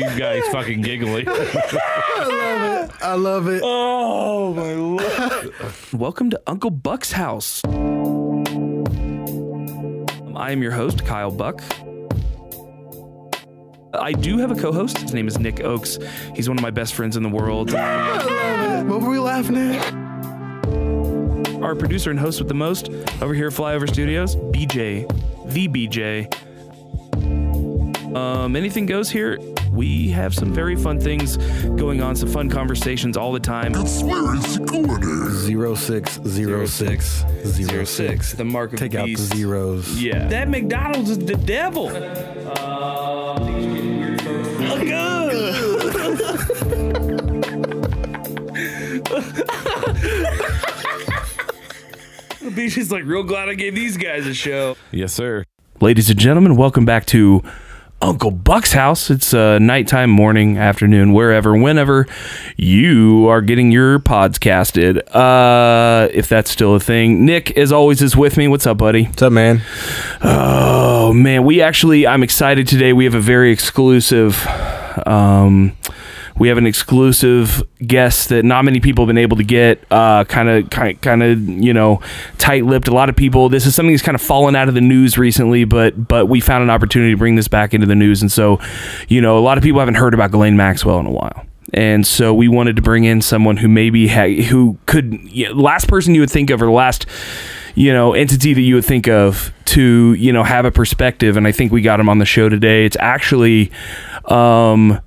[0.00, 1.26] you guys fucking giggling.
[1.28, 2.90] I love it.
[3.02, 3.60] I love it.
[3.62, 5.54] Oh my lord!
[5.92, 7.62] Welcome to Uncle Buck's house.
[10.34, 11.62] I am your host, Kyle Buck.
[13.92, 14.96] I do have a co host.
[14.98, 15.98] His name is Nick Oakes.
[16.34, 17.70] He's one of my best friends in the world.
[17.72, 19.94] What were we laughing at?
[21.62, 22.88] Our producer and host with the most
[23.20, 25.06] over here at Flyover Studios, BJ,
[25.52, 26.34] the BJ.
[28.16, 29.38] Um, anything goes here.
[29.70, 31.36] We have some very fun things
[31.76, 33.72] going on, some fun conversations all the time.
[35.36, 38.32] Zero six zero six zero six.
[38.32, 39.34] the mark of Take the out the beast.
[39.34, 40.02] zeros.
[40.02, 40.26] Yeah.
[40.28, 41.88] That McDonald's is the devil.
[41.88, 43.50] Uh,
[52.68, 54.76] She's like, real glad I gave these guys a show.
[54.90, 55.44] Yes, sir.
[55.80, 57.42] Ladies and gentlemen, welcome back to
[58.02, 59.10] Uncle Buck's house.
[59.10, 62.06] It's uh, nighttime, morning, afternoon, wherever, whenever
[62.56, 64.98] you are getting your pods casted.
[65.14, 67.26] Uh, if that's still a thing.
[67.26, 68.48] Nick, as always, is with me.
[68.48, 69.04] What's up, buddy?
[69.04, 69.62] What's up, man?
[70.22, 72.92] Oh man, we actually I'm excited today.
[72.92, 74.46] We have a very exclusive
[75.06, 75.76] um
[76.40, 79.86] we have an exclusive guest that not many people have been able to get.
[79.90, 82.00] Kind of, kind, of, you know,
[82.38, 82.88] tight-lipped.
[82.88, 83.50] A lot of people.
[83.50, 86.40] This is something that's kind of fallen out of the news recently, but but we
[86.40, 88.58] found an opportunity to bring this back into the news, and so,
[89.06, 91.44] you know, a lot of people haven't heard about Ghislaine Maxwell in a while.
[91.74, 95.60] And so we wanted to bring in someone who maybe ha- who could you know,
[95.60, 97.04] last person you would think of or the last
[97.74, 101.46] you know entity that you would think of to you know have a perspective and
[101.46, 103.70] i think we got him on the show today it's actually
[104.24, 105.00] um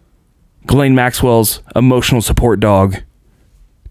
[0.67, 2.95] ghislaine maxwell's emotional support dog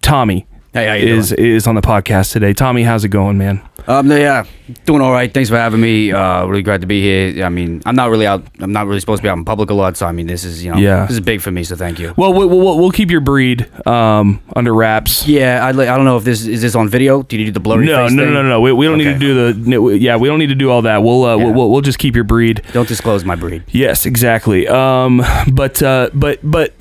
[0.01, 3.61] tommy Hey, how you is is on the podcast today tommy how's it going man
[3.89, 4.45] Um, no, yeah,
[4.85, 5.35] doing all right.
[5.35, 6.13] Thanks for having me.
[6.13, 7.45] Uh, really glad to be here.
[7.45, 8.47] I mean, I'm not really out.
[8.61, 9.97] I'm not really supposed to be out in public a lot.
[9.97, 11.03] So I mean, this is you know, Yeah.
[11.07, 11.65] this is big for me.
[11.65, 12.15] So thank you.
[12.17, 16.17] well we'll, we'll, we'll keep your breed um under wraps Yeah, I, I don't know
[16.17, 17.25] if this is this on video.
[17.25, 18.33] Do you need the blurry no, face no, thing?
[18.33, 18.61] no, no, no.
[18.61, 19.69] We, we don't need to do the.
[19.69, 21.03] no, Yeah, we don't need to do all that.
[21.03, 21.45] We'll, uh, Yeah.
[21.47, 22.63] we'll, we'll, we'll just keep your breed.
[22.73, 23.65] Don't disclose my breed.
[23.69, 24.69] Yes, exactly.
[24.69, 25.23] Um,
[25.53, 26.73] but uh, but but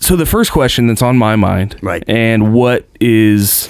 [0.00, 2.02] so the first question that's on my mind, Right.
[2.08, 3.68] and what is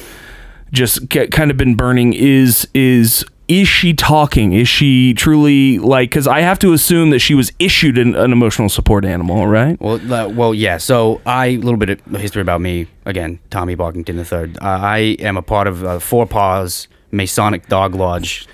[0.73, 4.53] just kind of been burning is is is she talking?
[4.53, 6.11] Is she truly like?
[6.11, 9.77] Because I have to assume that she was issued an, an emotional support animal, right?
[9.81, 10.77] Well, uh, well, yeah.
[10.77, 12.87] So I a little bit of history about me.
[13.07, 14.55] Again, Tommy Barkington III.
[14.61, 18.47] Uh, I am a part of uh, Four Paws Masonic Dog Lodge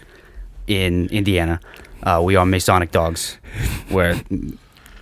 [0.67, 1.61] in Indiana.
[2.03, 3.37] Uh, we are Masonic dogs,
[3.91, 4.15] where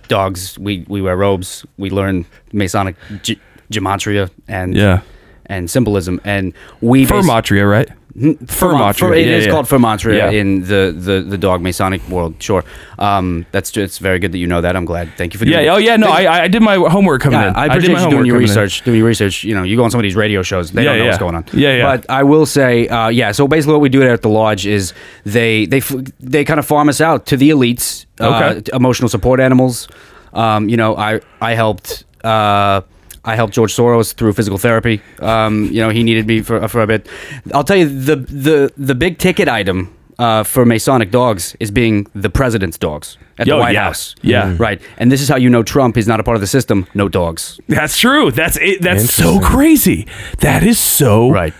[0.07, 1.65] dogs we, we wear robes.
[1.77, 3.39] We learn Masonic ge-
[3.71, 5.01] gematria and Yeah.
[5.47, 7.89] and symbolism, and we bas- Fermatria, right?
[8.17, 9.17] Fermat- Fermatria.
[9.17, 9.51] It yeah, is yeah.
[9.51, 10.29] called Fermatria Yeah.
[10.31, 12.41] in the, the, the dog Masonic world.
[12.41, 12.63] Sure,
[12.97, 14.75] um, that's just very good that you know that.
[14.77, 15.09] I'm glad.
[15.17, 15.57] Thank you for Yeah.
[15.61, 15.97] doing Oh yeah.
[15.97, 17.55] No, I I did my homework coming yeah, in.
[17.55, 18.39] I did my you doing homework your coming in.
[18.49, 18.83] research.
[18.85, 19.43] Doing your research.
[19.43, 20.71] You know, you go on some of these radio shows.
[20.71, 21.43] They don't know what's going on.
[21.53, 21.97] Yeah, yeah.
[21.97, 23.33] But I will say, uh, yeah.
[23.33, 24.93] So basically, what we do at the lodge is
[25.25, 25.81] they they
[26.21, 28.05] they kind of farm us out to the elites.
[28.19, 28.61] Uh, Okay.
[28.61, 29.89] t- emotional support animals.
[30.33, 32.05] Um, you know, I I helped.
[32.23, 32.81] Uh,
[33.25, 35.01] I helped George Soros through physical therapy.
[35.19, 37.07] Um, you know, he needed me for for a bit.
[37.53, 39.91] I'll tell you the the the big ticket item.
[40.17, 43.83] Uh, for Masonic dogs is being the president's dogs at Yo, the White yeah.
[43.83, 44.15] House.
[44.21, 44.55] Yeah.
[44.57, 44.81] right.
[44.97, 46.87] And this is how you know Trump is not a part of the system.
[46.93, 47.59] No dogs.
[47.67, 48.31] That's true.
[48.31, 48.81] That's it.
[48.81, 50.07] That's so crazy.
[50.39, 51.53] That is so Right.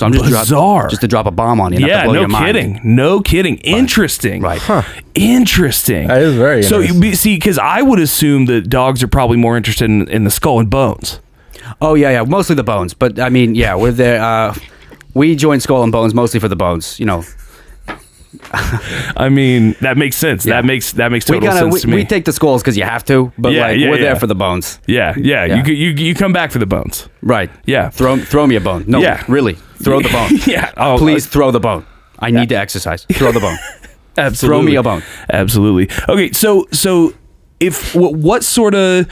[0.00, 0.88] So I'm just drop- Bizarre.
[0.88, 1.80] just to drop a bomb on you.
[1.80, 2.46] not to yeah, no your mind.
[2.56, 2.80] kidding.
[2.82, 3.58] No kidding.
[3.58, 4.42] Interesting.
[4.42, 4.60] Right.
[5.14, 6.08] Interesting.
[6.08, 7.00] That is very So you interesting.
[7.00, 10.30] be- see, because I would assume that dogs are probably more interested in, in the
[10.30, 11.20] skull and bones.
[11.80, 12.22] Oh yeah, yeah.
[12.24, 14.20] Mostly the bones, but I mean, yeah, we're there.
[14.22, 14.54] Uh,
[15.14, 16.98] we join Skull and Bones mostly for the bones.
[16.98, 17.24] You know,
[18.52, 20.46] I mean, that makes sense.
[20.46, 20.56] Yeah.
[20.56, 21.94] That makes that makes we total kind of sense we, to me.
[21.96, 24.26] we take the skulls because you have to, but Yeah, like yeah, we're there for
[24.26, 24.80] the bones.
[24.86, 25.44] yeah, yeah.
[25.44, 27.08] You, you you come back for the bones.
[27.22, 27.50] Right.
[27.66, 27.90] Yeah.
[27.90, 28.84] Throw throw me a bone.
[28.86, 29.00] No.
[29.00, 29.24] Yeah.
[29.28, 29.54] Really.
[29.82, 30.30] Throw the bone.
[30.46, 30.72] yeah.
[30.76, 31.84] Oh, Please throw the bone.
[32.18, 33.06] I need to exercise.
[33.12, 33.58] Throw the bone.
[34.16, 34.58] Absolutely.
[34.58, 35.02] Throw me a bone.
[35.32, 35.88] Absolutely.
[36.08, 37.14] Okay, so so
[37.60, 39.06] if what, what sort of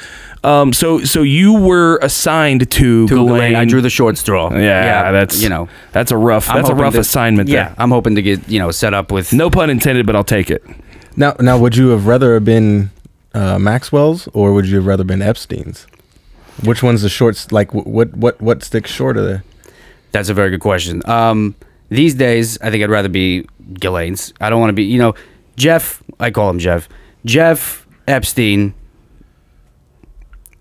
[0.45, 3.27] um, so so you were assigned to, To Ghislaine.
[3.27, 4.53] Ghislaine, I drew the short straw.
[4.53, 7.49] Yeah, that's you know that's a rough I'm that's a rough to- assignment.
[7.49, 7.75] Yeah, there.
[7.79, 10.51] I'm hoping to get you know set up with no pun intended, but I'll take
[10.51, 10.65] it.
[11.17, 12.91] Now, now, would you have rather have been
[13.35, 15.89] uh, Maxwell's or would you have rather been Epstein's?
[16.63, 17.51] Which one's the shorts?
[17.51, 19.45] Like, what, what, what sticks shorter there?
[20.13, 21.03] That's a very good question.
[21.11, 21.57] Um,
[21.89, 23.49] these days, I think I'd rather be
[23.81, 24.33] Ghislaine's.
[24.41, 25.17] I don't want to be, you know,
[25.57, 26.05] Jeff.
[26.21, 26.89] I call him Jeff.
[27.25, 28.75] Jeff Epstein.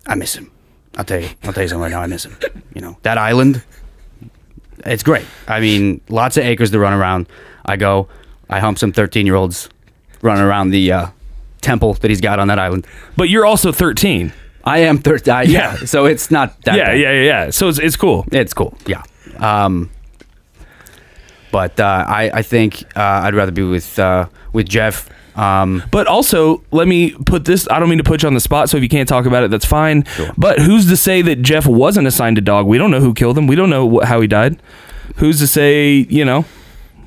[0.05, 0.51] I miss him.
[0.97, 1.29] I'll tell you.
[1.43, 2.01] I'll tell you something right now.
[2.01, 2.37] I miss him.
[2.73, 3.63] You know that island.
[4.85, 5.25] It's great.
[5.47, 7.27] I mean, lots of acres to run around.
[7.65, 8.07] I go.
[8.49, 9.69] I hump some thirteen-year-olds
[10.21, 11.07] running around the uh,
[11.61, 12.87] temple that he's got on that island.
[13.15, 14.31] But you're also 13.
[14.63, 15.33] I am thirteen.
[15.33, 15.45] Yeah.
[15.47, 15.75] Yeah.
[15.85, 16.75] So it's not that.
[16.77, 16.99] yeah, bad.
[16.99, 17.49] yeah, yeah, yeah.
[17.51, 18.25] So it's, it's cool.
[18.31, 18.77] It's cool.
[18.85, 19.03] Yeah.
[19.39, 19.89] Um,
[21.51, 25.09] but uh, I I think uh, I'd rather be with uh, with Jeff.
[25.37, 27.67] Um, But also, let me put this.
[27.69, 28.69] I don't mean to put you on the spot.
[28.69, 30.03] So if you can't talk about it, that's fine.
[30.37, 32.65] But who's to say that Jeff wasn't assigned a dog?
[32.67, 33.47] We don't know who killed him.
[33.47, 34.61] We don't know wh- how he died.
[35.17, 36.05] Who's to say?
[36.09, 36.43] You know.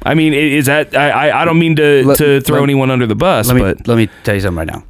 [0.05, 0.97] I mean, is that?
[0.97, 3.61] I I, don't mean to Let- to throw let- anyone under the bus, let me
[3.63, 4.85] but let me tell you something right now.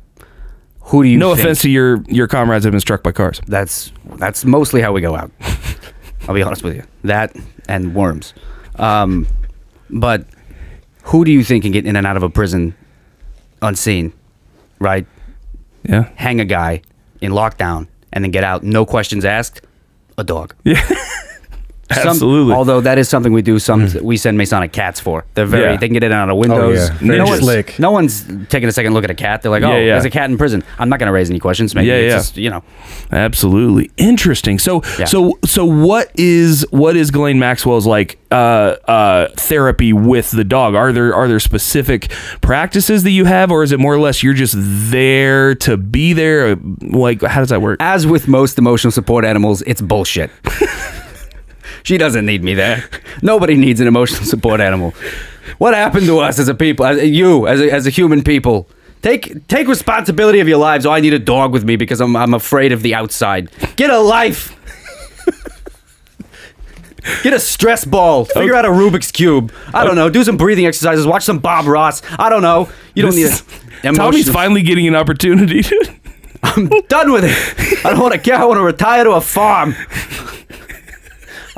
[0.91, 1.19] Who do you?
[1.19, 3.41] no think- offense to your your comrades that have been struck by cars.
[3.47, 5.33] That's that's mostly how we go out.
[6.29, 6.85] I'll be honest with you.
[7.05, 7.35] That
[7.69, 8.35] and worms.
[8.77, 9.27] Um,
[9.89, 10.27] but
[11.05, 12.75] who do you think can get in and out of a prison
[13.63, 14.13] unseen?
[14.79, 15.07] Right?
[15.83, 16.11] Yeah.
[16.17, 16.83] Hang a guy
[17.21, 19.63] in lockdown and then get out, no questions asked.
[20.19, 20.55] A dog.
[21.93, 22.55] Some- Absolutely.
[22.55, 23.59] although that is something we do.
[23.59, 25.25] Some we send Masonic cats for.
[25.35, 25.65] They're very.
[25.73, 25.77] Yeah.
[25.77, 26.89] They can get in and out of windows.
[27.03, 27.17] yeah.
[27.17, 27.79] No, one's, slick.
[27.79, 29.43] no one's taking a second look at a cat.
[29.43, 29.93] They're like, oh, Yeah, yeah.
[29.95, 30.63] there's a cat in prison.
[30.79, 31.75] I'm not going to raise any questions.
[31.75, 32.17] Maybe Yeah, it's yeah.
[32.19, 32.63] just, you know.
[33.11, 34.59] Absolutely interesting.
[34.59, 35.05] So Yeah.
[35.07, 40.77] so so what is what is Ghislaine Maxwell's like uh, uh, therapy with the dog?
[40.77, 42.11] Are there are there specific
[42.41, 46.13] practices that you have, or is it more or less you're just there to be
[46.13, 46.55] there?
[46.83, 47.79] Like how does that work?
[47.81, 50.31] As with most emotional support animals, it's bullshit.
[51.83, 52.89] she doesn't need me there.
[53.23, 54.95] Nobody needs an emotional support animal.
[55.59, 58.69] What happened to us as a people, as you, as a, as a human people?
[59.03, 60.85] Take take responsibility of your lives.
[60.85, 63.51] Oh, I need a dog with me because I'm I'm afraid of the outside.
[63.77, 64.57] Get a life.
[67.23, 68.27] Get a stress ball.
[68.27, 69.53] Figure out a Rubik's cube.
[69.73, 70.11] I don't know.
[70.11, 71.07] Do some breathing exercises.
[71.07, 72.03] Watch some Bob Ross.
[72.19, 72.69] I don't know.
[72.95, 73.47] You don't This
[73.83, 75.63] need a Tommy's finally getting an opportunity.
[75.63, 75.95] To,
[76.43, 77.85] I'm done with it.
[77.87, 78.37] I don't want to care.
[78.37, 79.75] I want to retire to a farm.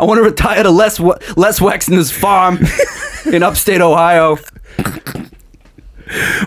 [0.02, 2.58] I want to retire to Les Les Wexner's farm
[3.32, 4.37] in upstate Ohio.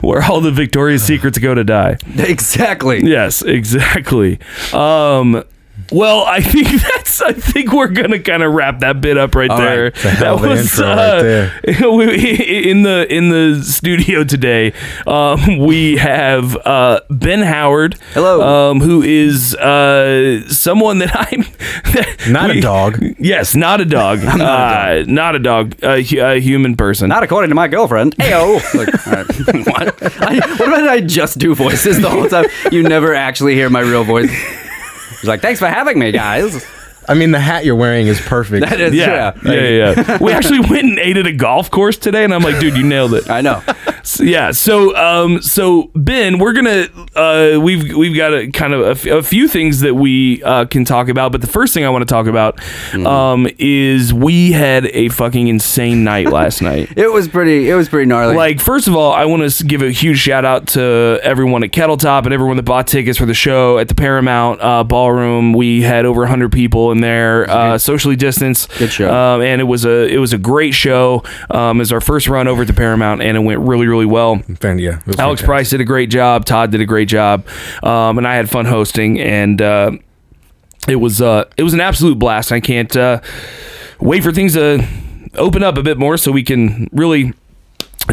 [0.02, 1.98] where all the Victoria's Secrets go to die.
[2.18, 3.02] Exactly.
[3.10, 4.40] Yes, exactly.
[4.74, 5.42] Um,
[5.92, 7.22] well, I think that's.
[7.22, 9.84] I think we're gonna kind of wrap that bit up right All there.
[9.86, 9.96] right.
[9.96, 11.52] It's a hell of an intro right there.
[11.66, 14.74] in the in the studio today,
[15.08, 17.96] um, we have uh, Ben Howard.
[18.14, 18.72] Hello.
[18.72, 21.46] Um, who is uh, someone that I'm
[22.32, 23.04] Not a dog.
[23.20, 24.24] Yes, not a dog.
[24.24, 25.76] not, uh, not a dog.
[25.84, 27.10] A, a human person.
[27.10, 28.16] Not according to my girlfriend.
[28.18, 28.56] Ayo.
[28.74, 29.68] Like, all right.
[29.68, 30.22] what?
[30.22, 32.46] I, what did I just do voices the whole time?
[32.72, 34.32] You never actually hear my real voice.
[35.26, 36.64] He's like, thanks for having me, guys.
[37.10, 38.64] I mean, the hat you're wearing is perfect.
[38.70, 39.52] That is, yeah, yeah.
[39.52, 40.04] yeah, yeah.
[40.08, 40.18] yeah.
[40.22, 42.84] we actually went and ate at a golf course today, and I'm like, dude, you
[42.84, 43.28] nailed it.
[43.28, 43.64] I know.
[44.06, 44.52] So, yeah.
[44.52, 49.06] So, um, so Ben, we're gonna uh, we've we've got a kind of a, f-
[49.06, 52.08] a few things that we uh, can talk about, but the first thing I want
[52.08, 52.60] to talk about
[52.94, 56.94] um, is we had a fucking insane night last night.
[56.96, 57.70] It was pretty.
[57.70, 58.36] It was pretty gnarly.
[58.36, 61.72] Like, first of all, I want to give a huge shout out to everyone at
[61.72, 65.54] Kettletop and everyone that bought tickets for the show at the Paramount uh, Ballroom.
[65.54, 68.70] We had over 100 people in there, uh, socially distanced.
[68.78, 69.12] Good show.
[69.12, 71.24] Um, and it was a it was a great show.
[71.50, 73.95] Um, it was our first run over at the Paramount, and it went really really
[74.04, 74.40] well.
[74.60, 75.46] Fan- yeah, Alex fantastic.
[75.46, 76.44] Price did a great job.
[76.44, 77.48] Todd did a great job,
[77.84, 79.22] um, and I had fun hosting.
[79.22, 79.92] And uh,
[80.90, 82.52] it was uh, it was an absolute blast.
[82.52, 83.22] I can't uh,
[84.02, 84.86] wait for things to
[85.36, 87.34] open up a bit more so we can really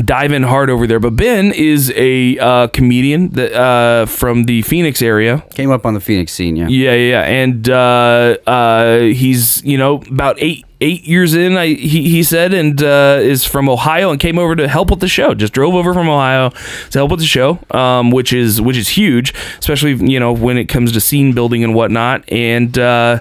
[0.05, 1.01] dive in hard over there.
[1.01, 5.45] But Ben is a uh, comedian that uh, from the Phoenix area.
[5.55, 6.57] came up on the Phoenix scene.
[6.57, 6.69] Yeah.
[6.69, 7.23] Yeah, yeah, yeah.
[7.23, 11.57] and uh, uh, he's you know about eight eight years in.
[11.57, 15.01] I, he he said, and uh, is from Ohio and came over to help with
[15.01, 15.33] the show.
[15.33, 16.51] Just drove over from Ohio
[16.91, 20.59] to help with the show, um, which is which is huge, especially you know when
[20.59, 22.31] it comes to scene building and whatnot.
[22.31, 23.21] And uh,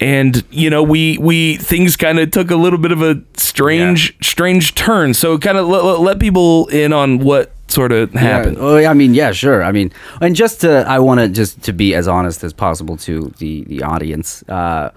[0.00, 4.16] and you know we we things kind of took a little bit of a strange
[4.22, 5.14] strange turn.
[5.14, 8.56] So kind of let, let, people in on what sort of happened.
[8.56, 8.62] Yeah.
[8.62, 9.62] Oh, I mean, yeah, sure.
[9.62, 12.96] I mean, and just to, I want to just to be as honest as possible
[12.98, 14.42] to the the audience.
[14.48, 14.90] Uh,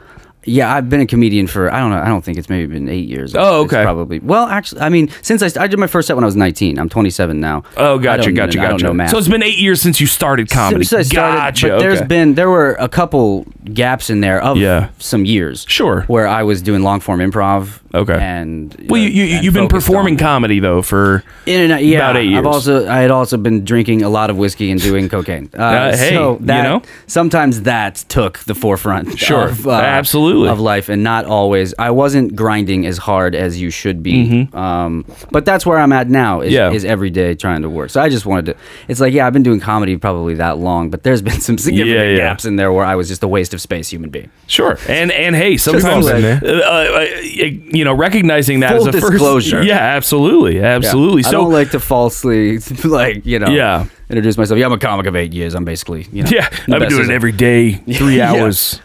[0.45, 1.97] Yeah, I've been a comedian for I don't know.
[2.01, 3.35] I don't think it's maybe been eight years.
[3.35, 3.83] Oh, It's okay.
[3.83, 4.19] probably.
[4.19, 6.79] Well, actually, I mean, since I, I did my first set when I was 19.
[6.79, 7.63] I'm 27 now.
[7.77, 9.09] Oh, gotcha, gotcha, know gotcha.
[9.09, 10.83] So it's been eight years since you started comedy.
[10.83, 11.67] Since I started, gotcha.
[11.69, 12.07] But there's okay.
[12.07, 14.89] been there were a couple gaps in there of Yeah.
[14.99, 15.65] some years.
[15.67, 16.01] Sure.
[16.07, 17.79] Where I was doing long form improv.
[17.95, 18.17] Okay.
[18.19, 21.97] And well, you, you and you've been performing comedy though for in and out, yeah.
[21.97, 22.39] about eight years.
[22.39, 25.49] I've also I had also been drinking a lot of whiskey and doing cocaine.
[25.63, 26.81] Uh, Uh, hey, so you know?
[27.07, 29.17] sometimes that took the forefront.
[29.19, 29.49] Sure.
[29.49, 30.32] of, uh, Absolutely.
[30.47, 31.73] Of life, and not always.
[31.79, 34.47] I wasn't grinding as hard as you should be.
[34.53, 36.41] Um, but that's where I'm at now.
[36.41, 36.71] Is, Mm-hmm.
[36.71, 36.71] Yeah.
[36.71, 37.89] is every day trying to work.
[37.89, 38.55] So I just wanted to.
[38.87, 41.95] It's like yeah, I've been doing comedy probably that long, but there's been some significant
[41.97, 42.17] Yeah, yeah.
[42.17, 44.29] gaps in there where I was just a waste of space human being.
[44.47, 49.57] Sure, and and hey, sometimes uh, uh, you know recognizing that Full as a disclosure.
[49.57, 51.21] first, yeah, absolutely, absolutely.
[51.23, 51.29] Yeah.
[51.29, 53.85] I don't like to falsely like you know Yeah.
[54.09, 54.59] introduce myself.
[54.59, 55.53] Yeah, I'm a comic of eight years.
[55.55, 58.31] I'm basically you know yeah, I've been doing it every day, three Yeah.
[58.33, 58.81] hours.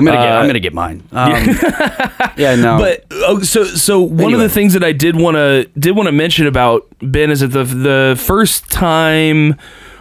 [0.00, 0.32] I'm gonna get.
[0.32, 1.02] Uh, I'm gonna get mine.
[1.12, 1.32] Um,
[2.36, 2.78] yeah, no.
[2.78, 6.06] But oh, so so one of the things that I did want to did want
[6.08, 9.56] to mention about Ben is that the the first time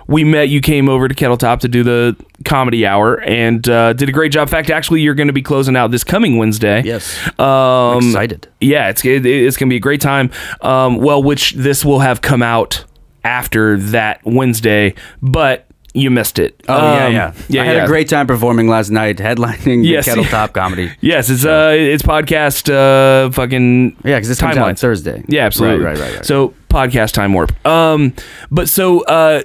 [0.07, 3.93] we met, you came over to Kettle Top to do the comedy hour and uh,
[3.93, 4.47] did a great job.
[4.47, 6.81] In fact, actually, you're going to be closing out this coming Wednesday.
[6.83, 8.47] yes, Um, excited.
[8.59, 10.31] Yeah, it's it, it's gonna be a great time.
[10.61, 12.85] Um, well, which this will have come out
[13.23, 16.61] after that Wednesday, but you missed it.
[16.67, 17.33] Oh yeah, Um, yeah.
[17.49, 17.61] yeah.
[17.61, 17.83] I had yeah.
[17.83, 20.05] a great time performing last night, headlining Yes.
[20.05, 20.91] the Kettle Top comedy.
[21.01, 24.77] Yes, it's uh, it's podcast uh, fucking Yeah, because it's Timeline.
[24.79, 25.23] Thursday.
[25.27, 25.83] Yeah, absolutely.
[25.85, 26.15] Right, right, right.
[26.17, 26.25] right.
[26.25, 27.53] So podcast time warp.
[27.65, 28.13] Um,
[28.51, 29.43] but so uh,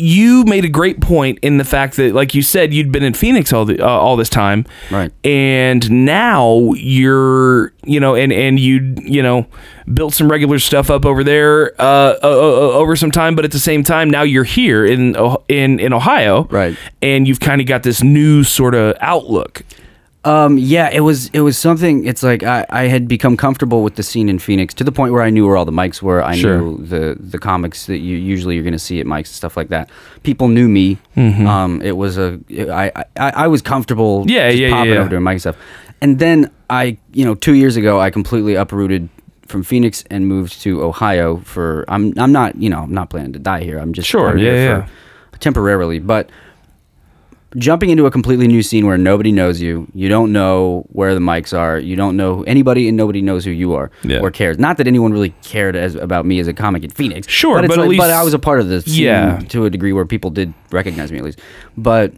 [0.00, 3.14] you made a great point in the fact that, like you said, you'd been in
[3.14, 5.12] Phoenix all the uh, all this time, Right.
[5.24, 9.46] And now you're, you know, and and you, you know,
[9.92, 13.52] built some regular stuff up over there uh, uh, uh, over some time, but at
[13.52, 16.76] the same time, now you're here in Oh- in in Ohio, Right.
[17.02, 19.62] And you've kind of got this new sort of outlook.
[20.22, 22.04] Um, yeah, it was it was something.
[22.04, 25.14] It's like I, I had become comfortable with the scene in Phoenix to the point
[25.14, 26.22] where I knew where all the mics were.
[26.22, 26.58] I Sure.
[26.60, 29.56] knew the the comics that you usually you're going to see at mics and stuff
[29.56, 29.88] like that.
[30.22, 30.98] People knew me.
[31.16, 31.46] Mm-hmm.
[31.46, 32.38] Um, it was a
[32.70, 34.24] I, I I was comfortable.
[34.28, 34.98] Yeah, just yeah, yeah, popping yeah.
[35.00, 35.56] over doing mic stuff.
[36.02, 39.08] And then I, you know, two years ago, I completely uprooted
[39.46, 41.86] from Phoenix and moved to Ohio for.
[41.88, 43.78] I'm I'm not you know I'm not planning to die here.
[43.78, 44.84] I'm just Sure, I'm yeah,
[45.32, 46.28] for- temporarily, but
[47.56, 51.20] jumping into a completely new scene where nobody knows you, you don't know where the
[51.20, 54.20] mics are, you don't know anybody, and nobody knows who you are Yeah.
[54.20, 54.58] or cares.
[54.58, 57.26] Not that anyone really cared as about me as a comic in Phoenix.
[57.28, 59.38] Sure, but, but at like, but I was a part of the scene Yeah.
[59.48, 61.40] to a degree where people did recognize me at least.
[61.76, 62.12] But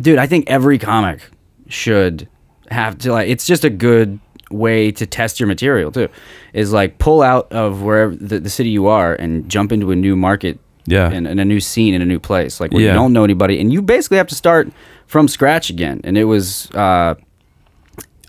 [0.00, 1.20] dude, I think every comic
[1.68, 2.28] should
[2.70, 3.28] have to like.
[3.28, 4.18] It's just a good
[4.50, 6.08] way to test your material too.
[6.52, 9.96] Is like pull out of wherever the, the city you are and jump into a
[9.96, 10.58] new market.
[10.86, 11.10] Yeah.
[11.10, 12.88] in, in a new scene in a new place, like where Yeah.
[12.90, 14.68] you don't know anybody, and you basically have to start
[15.06, 16.00] from scratch again.
[16.04, 17.14] And it was, uh,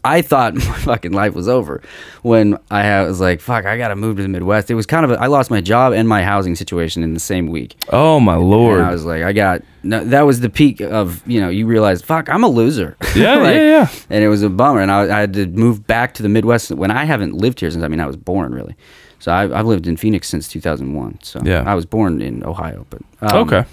[0.03, 1.81] I thought my fucking life was over
[2.21, 5.03] when I had- was like, "Fuck, I gotta move to the Midwest." It was kind
[5.03, 7.75] of, a, I lost my job and my housing situation in the same week.
[7.91, 8.79] Oh my lord!
[8.79, 11.65] And I was like, I got no, that was the peak of you know you
[11.65, 12.95] realize fuck I'm a loser.
[13.15, 13.89] Yeah, Like, yeah, yeah.
[14.09, 16.69] And it was a bummer, and I, I had to move back to the Midwest
[16.71, 18.75] when I haven't lived here since I mean I was born really.
[19.25, 21.17] So I, I've lived in Phoenix since 2001.
[21.23, 21.63] So Yeah.
[21.65, 23.65] I was born in Ohio, but um, okay.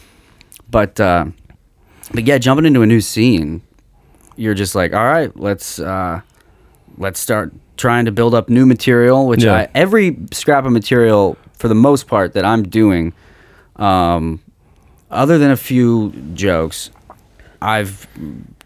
[0.71, 1.27] But uh,
[2.15, 3.61] but yeah, jumping into a new scene,
[4.37, 6.23] you're just like, all right, let's uh,
[6.97, 9.27] let's start trying to build up new material.
[9.27, 9.55] Which Yeah.
[9.57, 13.13] I, every scrap of material, for the most part, that I'm doing,
[13.77, 14.41] um,
[15.11, 16.89] other than a few jokes,
[17.61, 18.07] I've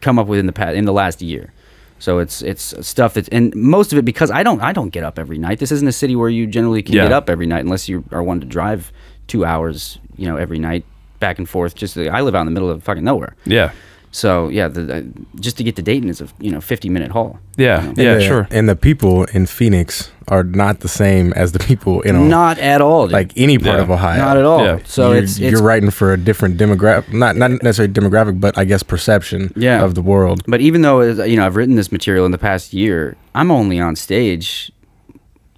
[0.00, 1.52] come up with in the past in the last year.
[1.99, 5.03] So it's it's stuff that's and most of it because I don't I don't get
[5.05, 5.59] up every night.
[5.59, 7.05] This isn't a city where you generally can Yeah.
[7.05, 8.93] get up every night unless you are one to drive
[9.29, 10.85] two hours, you know, every night
[11.21, 11.75] back and forth.
[11.75, 13.35] Just I live out in the middle of fucking nowhere.
[13.47, 13.73] Yeah.
[14.17, 15.03] So yeah, the, uh,
[15.41, 17.39] just to get to Dayton is a you know fifty minute haul.
[17.59, 17.83] Yeah.
[17.83, 18.03] You know?
[18.03, 18.13] Yeah.
[18.13, 18.49] And the- Sure.
[18.51, 22.29] And the people in Phoenix are not the same as the people in Ohio.
[22.29, 23.07] Not at all.
[23.07, 23.13] dude.
[23.13, 23.83] like any part Yeah.
[23.83, 24.19] of Ohio.
[24.19, 24.65] not at all.
[24.65, 24.79] Yeah.
[24.85, 28.65] So you're, it's, you're writing for a different demographic, not not necessarily demographic, but I
[28.65, 29.85] guess perception Yeah.
[29.85, 30.39] of the world.
[30.49, 33.79] But even though you know I've written this material in the past year, I'm only
[33.81, 34.73] on stage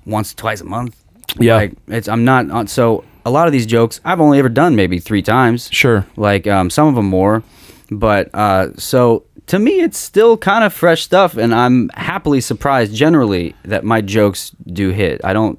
[0.05, 0.97] once, twice a month.
[1.38, 1.57] Yeah.
[1.57, 2.67] like it's I'm not on.
[2.67, 5.69] So a lot of these jokes I've only ever done maybe three times.
[5.71, 6.05] Sure.
[6.17, 7.43] Like um, some of them more,
[7.90, 12.95] but uh, so to me it's still kind of fresh stuff, and I'm happily surprised
[12.95, 15.21] generally that my jokes do hit.
[15.25, 15.59] I don't.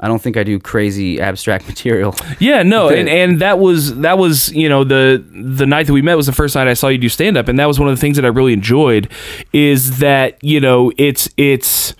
[0.00, 2.14] I don't think I do crazy abstract material.
[2.38, 6.02] Yeah, no, and, and that was that was you know the the night that we
[6.02, 7.88] met was the first night I saw you do stand up, and that was one
[7.88, 9.10] of the things that I really enjoyed
[9.52, 11.94] is that you know it's it's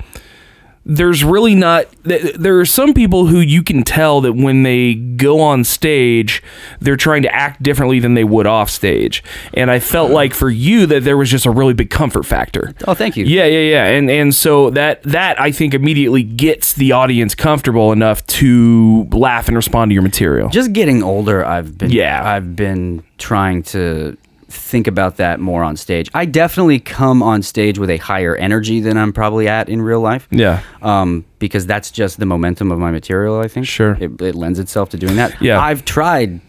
[0.86, 5.40] there's really not there are some people who you can tell that when they go
[5.40, 6.42] on stage
[6.80, 9.22] they're trying to act differently than they would off stage.
[9.54, 12.74] And i felt like for you that there was just a really big comfort factor.
[12.86, 13.24] Oh, thank you.
[13.24, 13.84] yeah yeah yeah.
[13.86, 19.48] And and so that that i think immediately gets the audience comfortable enough to laugh
[19.48, 20.48] and respond to your material.
[20.50, 22.22] Just getting older, I've been Yeah.
[22.28, 24.16] I've been trying to
[24.54, 26.10] think about that more on stage.
[26.14, 30.00] I definitely come on stage with a higher energy than I'm probably at in real
[30.00, 30.28] life.
[30.30, 30.62] Yeah.
[30.82, 33.40] Um, because that's just the momentum of my material.
[33.40, 33.66] I think.
[33.66, 33.96] Sure.
[34.00, 35.40] It, it lends itself to doing that.
[35.40, 35.60] Yeah.
[35.60, 36.40] I've tried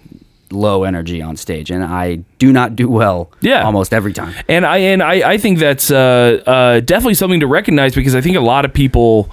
[0.52, 3.32] low energy on stage, and I do not do well.
[3.42, 3.64] Yeah.
[3.64, 4.34] Almost every time.
[4.48, 8.22] and I and I, I think that's uh, uh, definitely something to recognize because I
[8.22, 9.30] think a lot of people,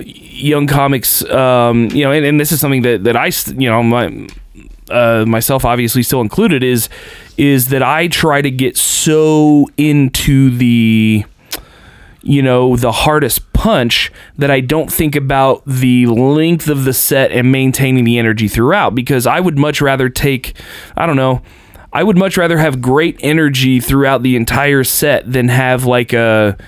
[0.00, 3.82] young comics, um, you know, and, and this is something that that I, you know,
[3.82, 4.28] my
[4.90, 6.88] uh, myself obviously still included is
[7.40, 11.24] is that I try to get so into the
[12.22, 17.32] you know the hardest punch that I don't think about the length of the set
[17.32, 20.54] and maintaining the energy throughout because I would much rather take
[20.98, 21.40] I don't know
[21.94, 26.58] I would much rather have great energy throughout the entire set than have like a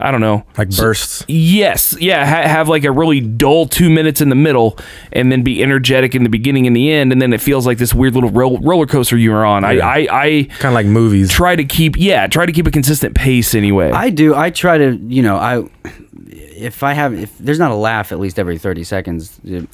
[0.00, 1.24] I don't know Like bursts.
[1.28, 4.78] Yes, yeah, ha- have like a really dull two minutes in the middle,
[5.12, 7.78] and then be energetic in the beginning and the end, and then it feels like
[7.78, 9.62] this weird little ro- roller coaster you're on.
[9.62, 9.86] Yeah.
[9.86, 11.30] I, I, I Kind of like movies.
[11.30, 13.90] try to keep, yeah, try to keep a consistent pace anyway.
[13.90, 14.34] I do.
[14.34, 14.96] I try to.
[14.96, 15.68] You know, I
[16.30, 19.38] if I have if there's not a laugh at least every thirty seconds.
[19.44, 19.68] You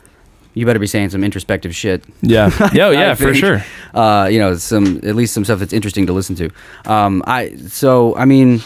[0.54, 2.02] you better be saying some introspective shit.
[2.23, 3.62] yeah, yeah, I yeah, for sure.
[3.92, 6.50] Uh, you know, some at least some stuff that's interesting to listen to.
[6.87, 8.62] Um, I so I mean,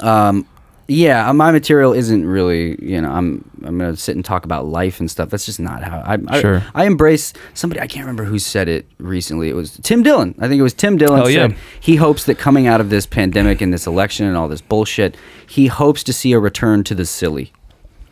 [0.00, 0.46] um,
[0.90, 2.82] yeah, uh, my material isn't really.
[2.82, 5.28] You know, I'm I'm gonna sit and talk about life and stuff.
[5.28, 6.16] That's just not how I.
[6.28, 6.64] I Sure.
[6.74, 7.80] I embrace somebody.
[7.80, 9.50] I can't remember who said it recently.
[9.50, 10.34] It was Tim Dillon.
[10.38, 11.20] I think it was Tim Dillon.
[11.20, 11.48] Oh, yeah.
[11.80, 15.14] he hopes that coming out of this pandemic and this election and all this bullshit,
[15.46, 17.52] he hopes to see a return to the silly.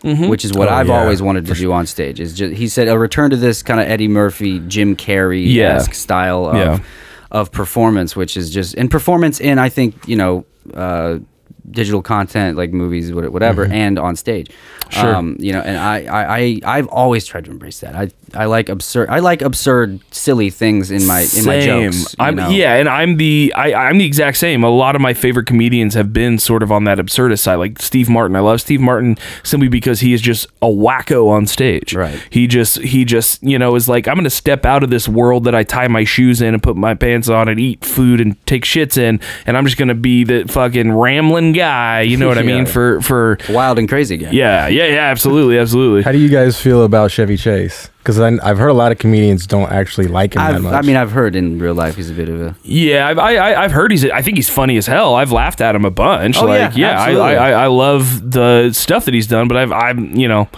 [0.03, 0.29] Mm-hmm.
[0.29, 2.21] Which is what Oh, I've yeah, always wanted to do on stage.
[2.21, 5.91] Is just he said a return to this kind of Eddie Murphy, Jim Carrey esque
[5.91, 5.95] Yeah.
[5.95, 6.79] style of Yeah.
[7.31, 11.21] of performance, which is just and performance in I think you know uh,
[11.71, 14.49] digital content like movies, what- whatever, and on stage.
[14.49, 15.01] Mm-hmm.
[15.01, 15.15] Sure.
[15.17, 17.97] Um, you know, and I, I, I I've always tried to embrace that.
[17.97, 19.09] I I like absurd.
[19.11, 22.15] I like absurd, silly things in my in my jokes.
[22.21, 22.51] I'm know?
[22.51, 24.63] yeah, and I'm the I, I'm the exact same.
[24.63, 27.81] A lot of my favorite comedians have been sort of on that absurdist side, like
[27.81, 28.37] Steve Martin.
[28.37, 31.95] I love Steve Martin simply because he is just a wacko on stage.
[31.95, 32.21] Right.
[32.31, 35.45] He just he just you know is like I'm gonna step out of this world
[35.45, 38.45] that I tie my shoes in and put my pants on and eat food and
[38.47, 42.03] take shits in, and I'm just gonna be the fucking rambling guy.
[42.03, 42.57] You know what I Yeah.
[42.57, 42.67] mean?
[42.67, 44.31] For for wild and crazy guy.
[44.31, 46.03] yeah yeah yeah absolutely absolutely.
[46.03, 47.91] How do you guys feel about Chevy Chase?
[47.99, 50.75] Because I've heard a lot of comedians don't actually like him I've, much.
[50.75, 52.55] I mean, I've heard in real life he's a bit of a.
[52.63, 54.05] Yeah, I've, I, I, I've heard he's.
[54.09, 55.17] I think he's funny as hell.
[55.17, 56.37] I've laughed at him a bunch.
[56.39, 57.11] Oh, like, yeah, yeah, I.
[57.15, 59.49] I, I, I love the stuff that he's done.
[59.49, 60.49] But I've, I'm, you know,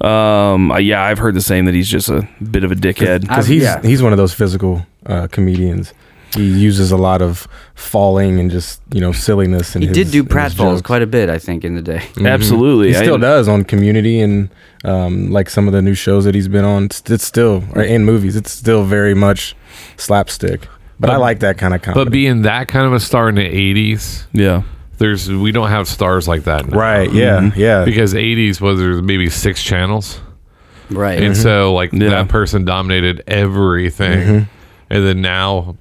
[0.00, 3.20] um, uh, yeah, I've heard the same that he's just a bit of a dickhead.
[3.20, 3.82] because he's yeah.
[3.82, 5.92] he's one of those physical uh, comedians.
[6.34, 9.74] He uses a lot of falling and just you know silliness.
[9.74, 11.82] And He his, did do in his pratfalls quite a bit, I think, in the
[11.82, 12.02] day.
[12.14, 12.28] Mhm.
[12.36, 14.48] Absolutely, He still I- does on Community and
[14.84, 16.84] um, like some of the new shows that he's been on.
[16.84, 18.36] It's, it's still or in movies.
[18.36, 19.54] It's still very much
[19.96, 20.68] slapstick.
[21.00, 22.04] But, I like that kind of comedy.
[22.04, 24.62] But being that kind of a star in the '80s, Yeah,
[24.98, 26.78] there's we don't have stars like that now.
[26.78, 27.12] right?
[27.12, 27.58] Yeah, Mm-hmm.
[27.60, 27.84] yeah.
[27.84, 30.20] Because '80s was there maybe six channels,
[30.90, 31.20] Right.
[31.20, 32.10] and so like Yeah.
[32.10, 34.44] that person dominated everything, Mm-hmm.
[34.90, 35.76] and then now like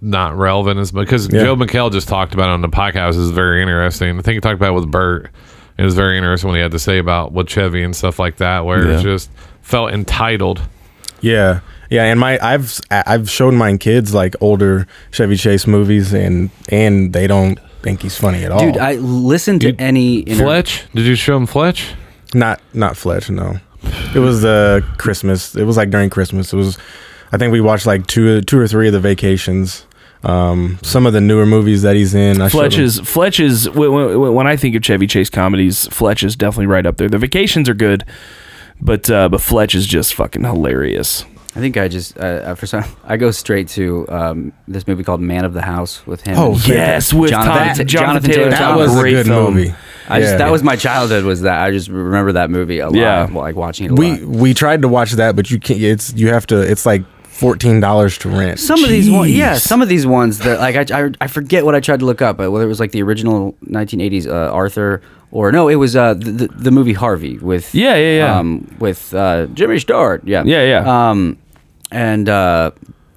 [0.00, 1.42] not relevant as because Yeah.
[1.44, 4.18] Joel McHale just talked about it on the podcast is very interesting.
[4.18, 5.30] I think he talked about with Bert.
[5.76, 8.36] It was very interesting what he had to say about what Chevy and stuff like
[8.36, 8.98] that, where Yeah.
[8.98, 9.30] it just
[9.62, 10.60] felt entitled.
[11.20, 16.50] Yeah, yeah, and my I've I've shown my kids like older Chevy Chase movies, and
[16.68, 18.60] and they don't think he's funny at all.
[18.60, 20.20] Dude, I listen to Dude, any.
[20.28, 21.92] Inter- Fletch, did you show him Fletch?
[22.34, 23.30] not not Fletch.
[23.30, 23.56] No,
[24.14, 25.56] it was uh Christmas.
[25.56, 26.52] It was like during Christmas.
[26.52, 26.78] It was.
[27.32, 29.84] I think we watched like two two or three of the vacations.
[30.24, 32.40] Um, some of the newer movies that he's in.
[32.40, 35.86] I showed Fletch is Fletch is when, when, when I think of Chevy Chase comedies,
[35.88, 37.08] Fletch is definitely right up there.
[37.08, 38.04] The Vacations are good,
[38.80, 41.24] but uh, but Fletch is just fucking hilarious.
[41.56, 45.20] I think I just uh, for some I go straight to um, this movie called
[45.20, 46.36] Man of the House with him.
[46.38, 48.38] Oh, Yes, with Jonathan- Tom, that- Jonathan, Jonathan Taylor.
[48.44, 48.88] Taylor that Thomas.
[48.88, 49.54] was a great good film.
[49.54, 49.74] movie.
[50.08, 50.38] I just Yeah.
[50.38, 51.24] that was my childhood.
[51.24, 52.94] Was that I just remember that movie a lot.
[52.96, 53.28] Yeah.
[53.32, 53.90] like watching it.
[53.92, 54.22] A We lot.
[54.22, 55.80] we tried to watch that, but you can't.
[55.80, 56.60] It's you have to.
[56.60, 57.02] It's like
[57.38, 58.58] fourteen dollars to rent.
[58.60, 61.64] Some of these ones, yeah, some of these ones that like I, I, I forget
[61.64, 64.52] what I tried to look up, but whether it was like the original 1980s uh,
[64.52, 68.38] Arthur or no, it was uh, the, the the movie Harvey with Yeah, yeah, yeah.
[68.38, 71.10] um, with uh, Jimmy Stewart, yeah, Yeah, yeah.
[71.10, 71.38] um,
[71.90, 72.70] and uh,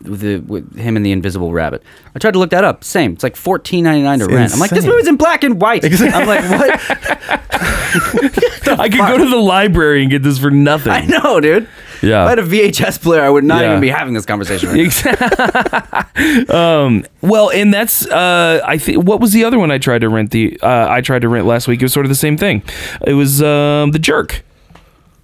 [0.04, 1.84] with the with him and the Invisible Rabbit.
[2.16, 2.84] I tried to look that up.
[2.84, 4.54] Same, it's like fourteen ninety nine to It's rent.
[4.54, 5.84] I'm like, this movie's in black and white.
[5.86, 6.80] I'm like, what?
[7.94, 10.92] I I could go to the library and get this for nothing.
[10.92, 11.68] I know, dude.
[12.02, 12.24] Yeah.
[12.24, 13.70] If I had a VHS player, I would not Yeah.
[13.72, 14.70] even be having this conversation.
[14.70, 15.06] Right
[16.50, 16.84] now.
[16.84, 20.10] um, well, and that's uh, I think what was the other one I tried to
[20.10, 21.82] rent the uh, I tried to rent last week.
[21.82, 22.64] It was sort of the same thing.
[23.06, 24.44] It was um, the Jerk.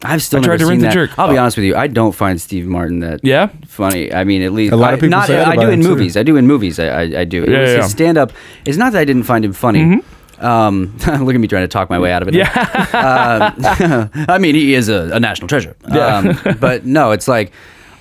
[0.04, 1.18] I've still I tried never to rent seen the jerk.
[1.18, 1.76] I'll be honest with you.
[1.76, 3.50] I don't find Steve Martin that Yeah.
[3.68, 4.14] funny.
[4.14, 5.70] I mean, at least A lot I, of people not, say that I do him,
[5.72, 5.90] in too.
[5.90, 6.16] movies.
[6.16, 6.80] I do in movies.
[6.80, 7.44] I, I, I do.
[7.44, 8.32] It Yeah, was yeah, his stand up.
[8.66, 10.02] It's not that I didn't find him funny.
[10.40, 12.36] Um, look at me trying to talk my way out of it.
[12.36, 12.52] Yeah.
[12.94, 15.76] Uh, I mean, he is a, a national treasure.
[15.86, 17.52] Um, but no, it's like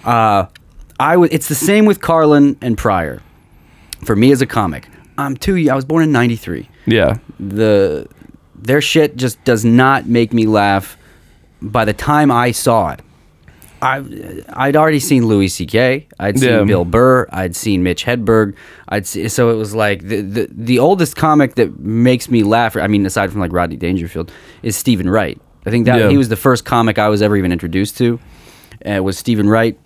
[0.05, 0.47] uh,
[1.01, 1.13] I.
[1.13, 3.23] W- it's the same with Carlin and Pryor.
[4.05, 5.57] For me as a comic, I'm too.
[5.71, 7.17] I was born in '93 Yeah.
[7.41, 8.07] the
[8.55, 10.99] their shit just does not make me laugh.
[11.63, 13.01] By the time I saw it,
[13.83, 14.03] I
[14.55, 16.07] I'd already seen Louis C.K.
[16.19, 16.65] I'd seen Yeah.
[16.65, 17.27] Bill Burr.
[17.31, 18.55] I'd seen Mitch Hedberg.
[18.89, 22.77] I'd see, so it was like the, the the oldest comic that makes me laugh.
[22.77, 25.41] I mean, aside from like Rodney Dangerfield, is Stephen Wright.
[25.67, 26.09] I think that Yeah.
[26.11, 28.19] he was the first comic I was ever even introduced to.
[28.85, 29.79] Uh, was Stephen Wright.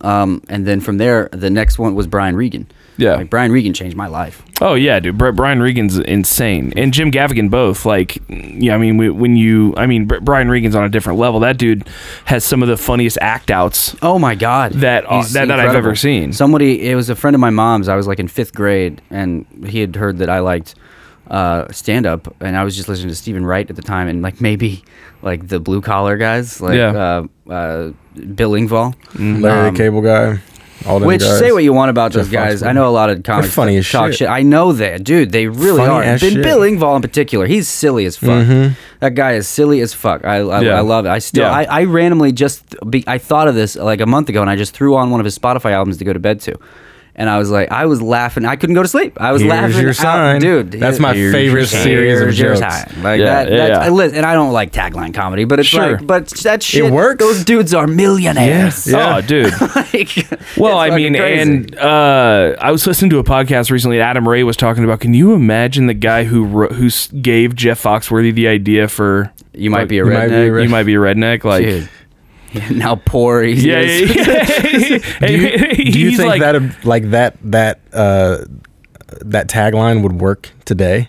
[0.00, 2.66] Um, and then from there, the next one was Brian Regan.
[2.98, 3.14] Yeah.
[3.14, 4.42] like Brian Regan changed my life.
[4.60, 5.16] Oh yeah, dude.
[5.16, 7.86] Bri- Brian Regan's insane, and Jim Gaffigan both.
[7.86, 11.40] Like, yeah, I mean, when you, I mean, Br- Brian Regan's on a different level.
[11.40, 11.88] That dude
[12.26, 13.96] has some of the funniest act outs.
[14.02, 16.32] Oh my god, That- uh, that- that I've ever seen.
[16.34, 17.88] Somebody, it was a friend of my mom's.
[17.88, 20.74] I was like in fifth grade, and he had heard that I liked
[21.32, 24.22] uh, stand up, and I was just listening to Stephen Wright at the time, and
[24.22, 24.84] like maybe
[25.22, 27.24] like the blue collar guys, like Yeah.
[27.48, 27.92] uh, uh,
[28.34, 28.94] Bill Engvall.
[29.18, 30.38] Larry Um, the Cable Guy.
[30.84, 31.38] All them Which guys.
[31.38, 32.60] say what you want about those guys.
[32.60, 32.66] Foxworthy.
[32.66, 34.28] I know a lot of comics funny as talk shit.
[34.28, 35.30] I know that, dude.
[35.30, 36.02] They really Funny are.
[36.02, 36.42] And Bill, shit.
[36.42, 38.44] Bill Engvall in particular, he's silly as fuck.
[38.98, 40.24] That guy is silly as fuck.
[40.24, 40.74] I, I, Yeah.
[40.78, 41.10] I love it.
[41.10, 41.52] I still, Yeah.
[41.52, 44.56] I, I randomly just, be, I thought of this like a month ago, and I
[44.56, 46.58] just threw on one of his Spotify albums to go to bed to.
[47.14, 48.46] And I was like, I was laughing.
[48.46, 49.20] I couldn't go to sleep.
[49.20, 49.82] I was Here's laughing.
[49.82, 50.72] your out- dude.
[50.72, 52.60] That's my here's favorite your series of here's your jokes.
[52.60, 53.02] sign.
[53.02, 53.50] Like Yeah, that.
[53.50, 53.78] yeah, that's, yeah.
[53.80, 55.98] I li- and I don't like tagline comedy, but it's Sure.
[55.98, 56.90] like, but that shit.
[56.90, 57.22] works.
[57.22, 58.86] Those dudes are millionaires.
[58.86, 59.16] Yeah.
[59.16, 59.52] Oh, dude.
[59.92, 61.40] Like, Well, I mean, crazy.
[61.42, 63.98] and uh, I was listening to a podcast recently.
[63.98, 65.00] and Adam Ray was talking about.
[65.00, 66.88] Can you imagine the guy who wrote, who
[67.20, 70.62] gave Jeff Foxworthy the idea for you might be a be a redneck.
[70.62, 71.44] you might be a redneck?
[71.44, 71.88] Like, Dude.
[72.70, 74.14] now poor he yeah, is.
[74.14, 74.98] yeah, yeah.
[75.26, 78.44] Do you, do you think like, that like that that uh,
[79.20, 81.08] that tagline would work today?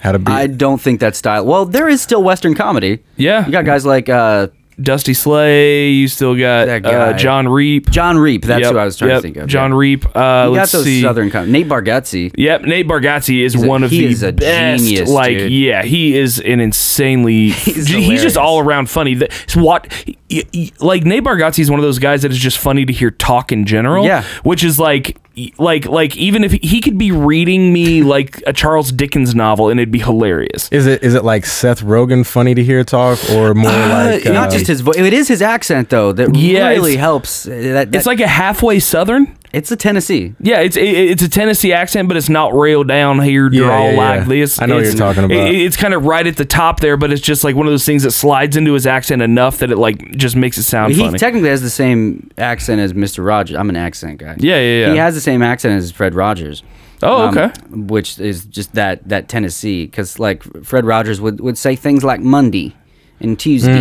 [0.00, 0.30] How to be?
[0.30, 1.44] I don't think that style.
[1.44, 3.02] Well, there is still Western comedy.
[3.16, 3.44] Yeah.
[3.46, 4.48] you got guys like uh,
[4.80, 5.90] Dusty Slay.
[5.90, 7.12] You still got That uh.
[7.14, 7.90] John Reep.
[7.90, 8.44] John Reep.
[8.44, 9.48] That's Yep, who I was trying yep, to think of.
[9.48, 9.74] John.
[9.74, 10.04] Reep.
[10.06, 11.02] Uh, You got let's those see.
[11.02, 12.32] Southern com- Nate Bargatze.
[12.36, 14.84] Yep, Nate Bargatze is one of he the is a best.
[14.84, 15.52] genius, like, dude.
[15.52, 17.48] yeah, he is an insanely.
[17.50, 18.22] He's he's, hilarious.
[18.22, 19.14] just all around funny.
[19.14, 19.92] The- it's what,
[20.30, 22.92] y- y- like Nate Bargatze is one of those guys that is just funny to
[22.92, 24.04] hear talk in general.
[24.04, 24.22] Yeah.
[24.44, 25.16] which is like,
[25.58, 29.78] like, like even if he could be reading me like a Charles Dickens novel and
[29.80, 30.68] it'd be hilarious.
[30.70, 34.32] is it is it like Seth Rogen funny to hear talk or more like Uh,
[34.32, 34.96] not uh, just his voice.
[34.96, 37.46] It is his accent though that Yeah, really helps.
[37.46, 39.34] Uh, That, that- It's like a halfway Southern.
[39.52, 40.34] It's a Tennessee.
[40.40, 43.90] Yeah, it's it, it's a Tennessee accent, but it's not railed down here, Yeah, draw
[43.90, 44.24] yeah, like yeah.
[44.26, 44.60] this.
[44.60, 45.36] I know you're talking about.
[45.36, 47.72] it- it's kind of right at the top there, but it's just like one of
[47.72, 50.92] those things that slides into his accent enough that it like just makes it sound
[50.94, 51.18] He funny.
[51.18, 53.24] technically has the same accent as Mr.
[53.24, 53.56] Rogers.
[53.56, 54.36] I'm an accent guy.
[54.38, 54.92] Yeah, yeah, yeah.
[54.92, 56.62] He has the same accent as Fred Rogers.
[57.02, 57.52] Oh, um, okay.
[57.70, 62.20] which is just that that Tennessee, because like Fred Rogers would, would say things like
[62.20, 62.74] Monday
[63.20, 63.72] and Tuesday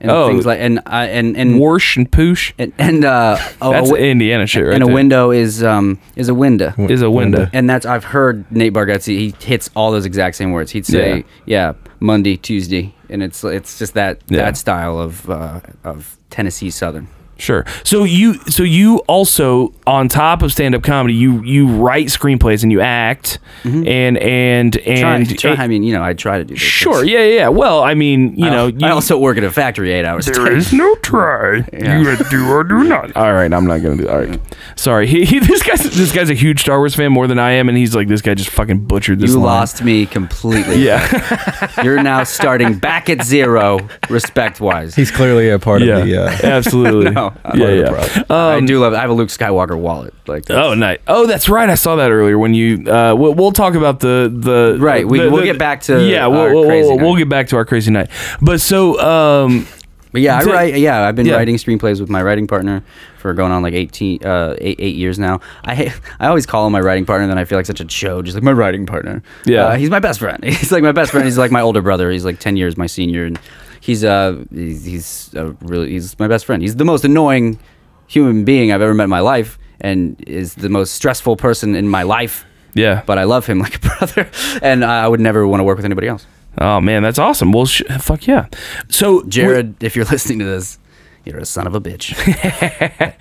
[0.00, 0.28] and Oh.
[0.28, 2.52] things like and uh, and and Warsh and poosh.
[2.58, 3.38] and, and uh, a-
[3.70, 6.74] That's a, wi- Indiana shit, right and a window is um is a window.
[6.78, 7.48] is a window.
[7.52, 9.06] And that's I've heard Nate Bargatze.
[9.06, 10.72] He hits all those exact same words.
[10.72, 14.38] He'd say, "Yeah, Monday, Tuesday," and it's it's just that Yeah.
[14.42, 17.08] that style of uh, of Tennessee Southern.
[17.36, 17.64] Sure.
[17.82, 22.62] So you so you also on top of stand up comedy, you you write screenplays
[22.62, 26.44] and you act and and Try, and try, I mean, you know, I try to
[26.44, 26.62] do this.
[26.62, 27.04] sure.
[27.04, 27.34] Yeah, yeah.
[27.34, 27.48] yeah.
[27.48, 30.28] Well, I mean, you know, you, I also work at a factory eight hours.
[30.28, 30.76] a There day.
[30.76, 31.64] no try.
[31.72, 33.14] You do or do not.
[33.16, 34.08] All right, I'm not gonna do.
[34.08, 34.40] All right,
[34.76, 35.06] sorry.
[35.14, 37.68] He, he this guy's this guy's a huge Star Wars fan more than I am,
[37.68, 39.30] and he's like, this guy just fucking butchered this.
[39.30, 39.44] You line.
[39.46, 40.82] lost me completely.
[40.84, 43.78] Yeah, You're now starting back at zero,
[44.10, 44.94] respect wise.
[44.94, 46.16] he's clearly a part yeah, of the.
[46.24, 47.10] Uh, absolutely.
[47.10, 47.76] No, I'm yeah, part of the
[48.18, 48.24] yeah.
[48.24, 48.64] problem.
[48.64, 48.94] I do love.
[48.94, 50.14] I have a Luke Skywalker wallet.
[50.26, 50.98] Like, that's- Oh, nice.
[51.06, 51.68] Oh, that's right.
[51.68, 52.90] I saw that earlier when you.
[52.90, 56.04] Uh, we'll, we'll talk about the the Right, we- the- we'll the- get back to
[56.04, 56.26] yeah.
[56.26, 58.10] We'll, our we'll, crazy we'll, we'll get back to our crazy night.
[58.40, 59.66] But so um,
[60.12, 60.76] but yeah, I write.
[60.76, 61.34] Yeah, I've been Yeah.
[61.34, 62.82] writing screenplays with my writing partner
[63.18, 65.40] for going on like 18, uh, eight, eight years now.
[65.64, 67.88] I I always call him my writing partner, and then I feel like such a
[67.88, 69.22] show, just like my writing partner.
[69.44, 69.66] Yeah.
[69.66, 70.42] uh, he's my best friend.
[70.44, 71.24] He's like my best friend.
[71.24, 72.10] He's like my older brother.
[72.10, 73.38] He's like ten years my senior, and
[73.84, 76.62] he's uh he's, he's a really he's my best friend.
[76.62, 77.58] He's the most annoying
[78.06, 81.88] human being I've ever met in my life, and is the most stressful person in
[81.88, 82.44] my life.
[82.74, 83.02] yeah.
[83.06, 84.30] but I love him like a brother,
[84.62, 86.26] and I would never want to work with anybody else.
[86.58, 87.52] Oh man, that's awesome.
[87.52, 88.46] Well, sh- fuck yeah.
[88.88, 90.78] So Jared, if you're listening to this,
[91.24, 92.14] you're a son of a bitch.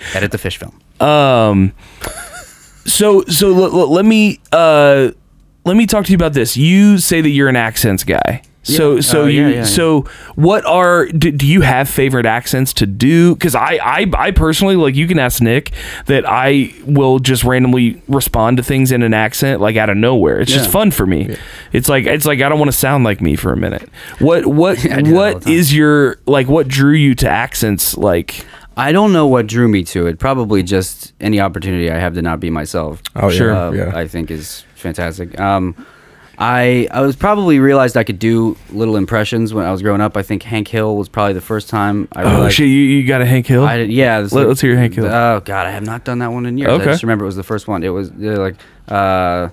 [0.16, 0.80] Edit the fish film.
[1.00, 1.74] Um.
[2.86, 5.12] So so l- l- let me uh
[5.66, 6.56] let me talk to you about this.
[6.58, 8.42] You say that you're an accents guy.
[8.64, 9.02] So Yeah.
[9.02, 10.02] so Oh, you yeah, yeah, so
[10.36, 13.36] what are do, do you have favorite accents to do?
[13.36, 15.72] Because I, I I personally like you can ask Nick
[16.06, 20.40] that I will just randomly respond to things in an accent like out of nowhere.
[20.40, 21.36] It's just fun for me.
[21.74, 23.88] It's like it's like I don't want to sound like me for a minute.
[24.20, 27.98] What what I do that all what is your like what drew you to accents
[27.98, 28.46] like?
[28.76, 30.18] I don't know what drew me to it.
[30.18, 33.04] Probably just any opportunity I have to not be myself.
[33.16, 33.54] Oh, yeah, Sure.
[33.54, 33.92] uh, yeah.
[33.94, 35.40] I think is fantastic.
[35.40, 35.76] Um,
[36.44, 40.18] I I was probably realized I could do little impressions when I was growing up.
[40.18, 42.68] I think Hank Hill was probably the first time I Oh shit!
[42.68, 43.64] You, you got a Hank Hill?
[43.64, 44.18] I did, yeah.
[44.30, 45.06] Let- let's hear Hank Hill.
[45.06, 46.72] Oh god, I have not done that one in years.
[46.72, 46.84] Okay.
[46.84, 47.82] I just remember it was the first one.
[47.84, 48.56] It was like,
[48.90, 49.50] uh,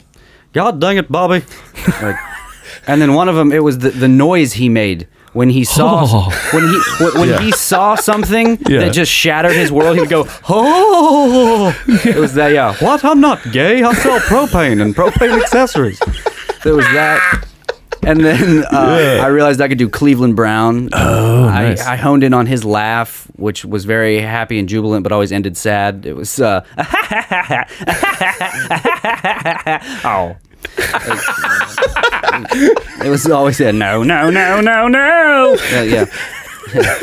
[0.53, 1.45] God dang it, Bobby.
[2.03, 2.17] like,
[2.89, 6.05] and then one of them, it was the, the noise he made when he saw
[6.09, 6.51] Oh.
[6.53, 8.81] when he when, when he saw something Yeah.
[8.81, 9.95] that just shattered his world.
[9.95, 11.73] He would go, oh.
[12.05, 12.53] It was that.
[12.53, 12.75] Yeah.
[12.81, 13.05] What?
[13.05, 13.83] I'm not gay.
[13.85, 16.01] I sell propane and propane accessories.
[16.63, 17.47] There was that.
[18.03, 20.89] And then uh, I realized I could do Cleveland Brown.
[20.93, 21.87] Oh, I, nice.
[21.87, 25.57] I honed in on his laugh, which was very happy and jubilant, but always ended
[25.57, 26.07] sad.
[26.07, 26.65] It was, uh,
[30.05, 30.37] oh.
[33.05, 35.57] it was always a no, no, no, no, no.
[35.71, 36.07] Yeah,
[36.75, 36.99] yeah.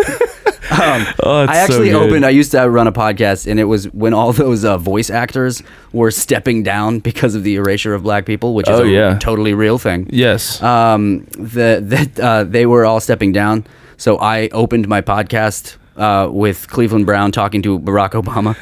[1.24, 2.26] oh, I actually so opened.
[2.26, 5.64] I used to run a podcast, and it was when all those uh, voice actors
[5.94, 9.18] were stepping down because of the erasure of black people, which is Oh, a yeah.
[9.20, 10.08] totally real thing.
[10.12, 10.62] Yes.
[10.62, 13.66] Um, the that uh, they were all stepping down,
[13.98, 15.78] so I opened my podcast.
[15.98, 18.56] Uh, with Cleveland Brown talking to Barack Obama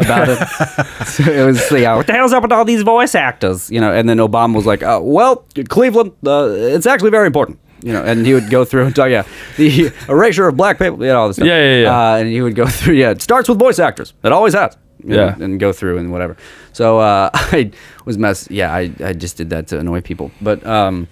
[0.04, 3.80] about it, so it was what the hell's up with all these voice actors, you
[3.80, 3.92] know?
[3.92, 8.02] And then Obama was like, uh, "Well, Cleveland, uh, it's actually very important." You know,
[8.04, 9.24] and he would go through and talk, yeah,
[9.56, 11.46] the erasure of black people, you know, all this stuff.
[11.46, 12.12] Yeah, yeah, yeah.
[12.12, 14.12] Uh, and he would go through, yeah, it starts with voice actors.
[14.22, 14.76] It always has.
[15.02, 15.34] Yeah.
[15.40, 16.36] and go through and whatever.
[16.72, 17.70] So uh, I
[18.04, 18.50] was mess.
[18.50, 20.30] Yeah, I, I just did that to annoy people.
[20.40, 21.08] But um,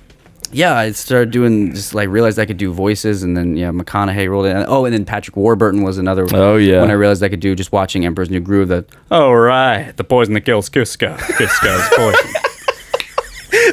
[0.52, 4.28] yeah, I started doing just like realized I could do voices, and then yeah, McConaughey
[4.28, 4.64] rolled in.
[4.66, 6.26] Oh, and then Patrick Warburton was another.
[6.32, 6.80] Oh, yeah.
[6.80, 8.68] When I realized I could do just watching Emperor's New Groove.
[8.68, 11.16] That oh right, the poison that kills Kuzco.
[11.16, 12.42] Kuzco's poison.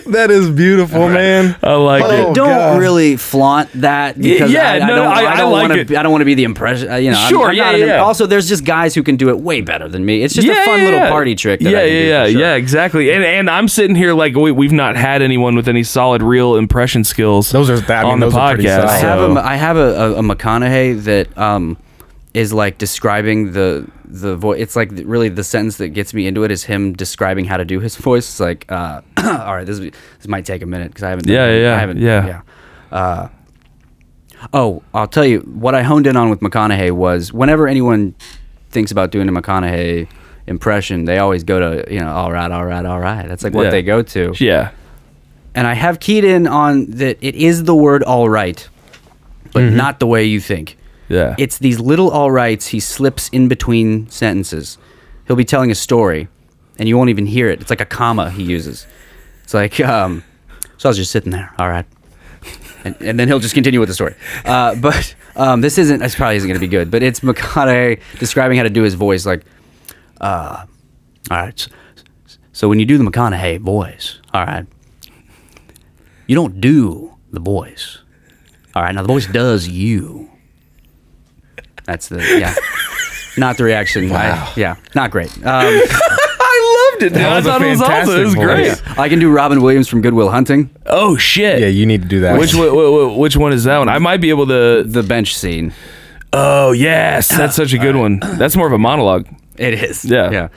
[0.16, 1.58] That is beautiful, man.
[1.64, 2.36] I like Oh, I it.
[2.36, 2.80] don't God.
[2.80, 5.80] really flaunt that because yeah, I, I no, don't, I- I, I don't like want
[5.80, 5.88] it.
[5.90, 5.98] to.
[6.00, 6.90] I don't want to be the impression.
[6.92, 7.98] uh, You know, I'm- Sure, I'm yeah, not an- yeah.
[8.04, 10.22] Also, there's just guys who can do it way better than me.
[10.24, 11.10] It's just yeah, a fun yeah, little yeah.
[11.10, 11.60] party trick.
[11.62, 12.42] That yeah, I can yeah, do, yeah, sure.
[12.42, 13.12] yeah, exactly.
[13.12, 16.56] And and I'm sitting here like we, we've not had anyone with any solid real
[16.56, 17.52] impression skills.
[17.52, 18.76] Those are- I mean, on the those are pretty podcast.
[18.88, 18.90] solid.
[18.90, 21.78] I have so- a, I have a, a, a McConaughey that um
[22.36, 24.60] is like describing the the voice.
[24.62, 27.66] It's like really the sentence that gets me into it is him describing how to
[27.66, 28.30] do his voice.
[28.30, 31.28] It's like, uh, all right, this is- this might take a minute because I haven't.
[31.28, 31.98] Yeah, yeah, yeah, I haven't.
[31.98, 32.28] yeah.
[32.28, 32.42] yeah.
[32.92, 33.30] Uh,
[34.54, 38.16] oh, I'll tell you what I honed in on with McConaughey was whenever anyone
[38.70, 40.08] thinks about doing a McConaughey
[40.48, 43.28] impression, they always go to you know, all right, all right, all right.
[43.28, 43.70] That's like what Yeah.
[43.72, 44.72] they go to yeah.
[45.56, 48.68] and I have keyed in on that it is the word all right,
[49.54, 50.78] but not the way you think.
[51.08, 51.36] Yeah.
[51.38, 54.78] It's these little all rights he slips in between sentences.
[55.28, 56.28] He'll be telling a story,
[56.78, 57.62] and you won't even hear it.
[57.62, 58.88] It's like a comma he uses.
[59.44, 60.24] It's like, um,
[60.78, 61.86] so I was just sitting there, all right.
[62.84, 64.16] And, and then he'll just continue with the story.
[64.44, 68.00] Uh, but um, this isn't, this probably isn't going to be good, but it's McConaughey
[68.20, 69.44] describing how to do his voice like,
[70.22, 70.66] uh,
[71.32, 71.60] all right.
[71.60, 74.66] So, so when you do the McConaughey voice, all right,
[76.28, 78.00] you don't do the voice.
[78.76, 80.30] All right, now the voice does you.
[81.86, 82.54] That's the yeah,
[83.38, 84.12] not the reaction.
[84.12, 85.32] I, yeah, not great.
[85.38, 87.14] Um, I loved it.
[87.14, 87.22] dude.
[87.24, 88.20] I was a thought it was awesome.
[88.22, 88.68] It was great.
[88.70, 88.98] voice.
[88.98, 90.70] I can do Robin Williams from Good Will Hunting.
[90.86, 91.60] Oh shit.
[91.60, 92.40] Yeah, you need to do that.
[92.40, 93.90] Which one, wh- wh- which one is that one?
[93.90, 94.84] I might be able to.
[94.84, 95.74] The bench scene.
[96.34, 98.20] Oh yes, that's such a good one.
[98.20, 99.28] That's more of a monologue.
[99.58, 100.04] It is.
[100.04, 100.32] Yeah.
[100.32, 100.48] Yeah.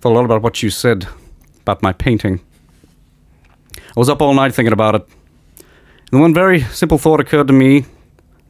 [0.00, 1.06] Thought a lot about what you said
[1.62, 2.40] about my painting.
[3.76, 5.06] I was up all night thinking about it.
[6.12, 7.86] And one very simple thought occurred to me, and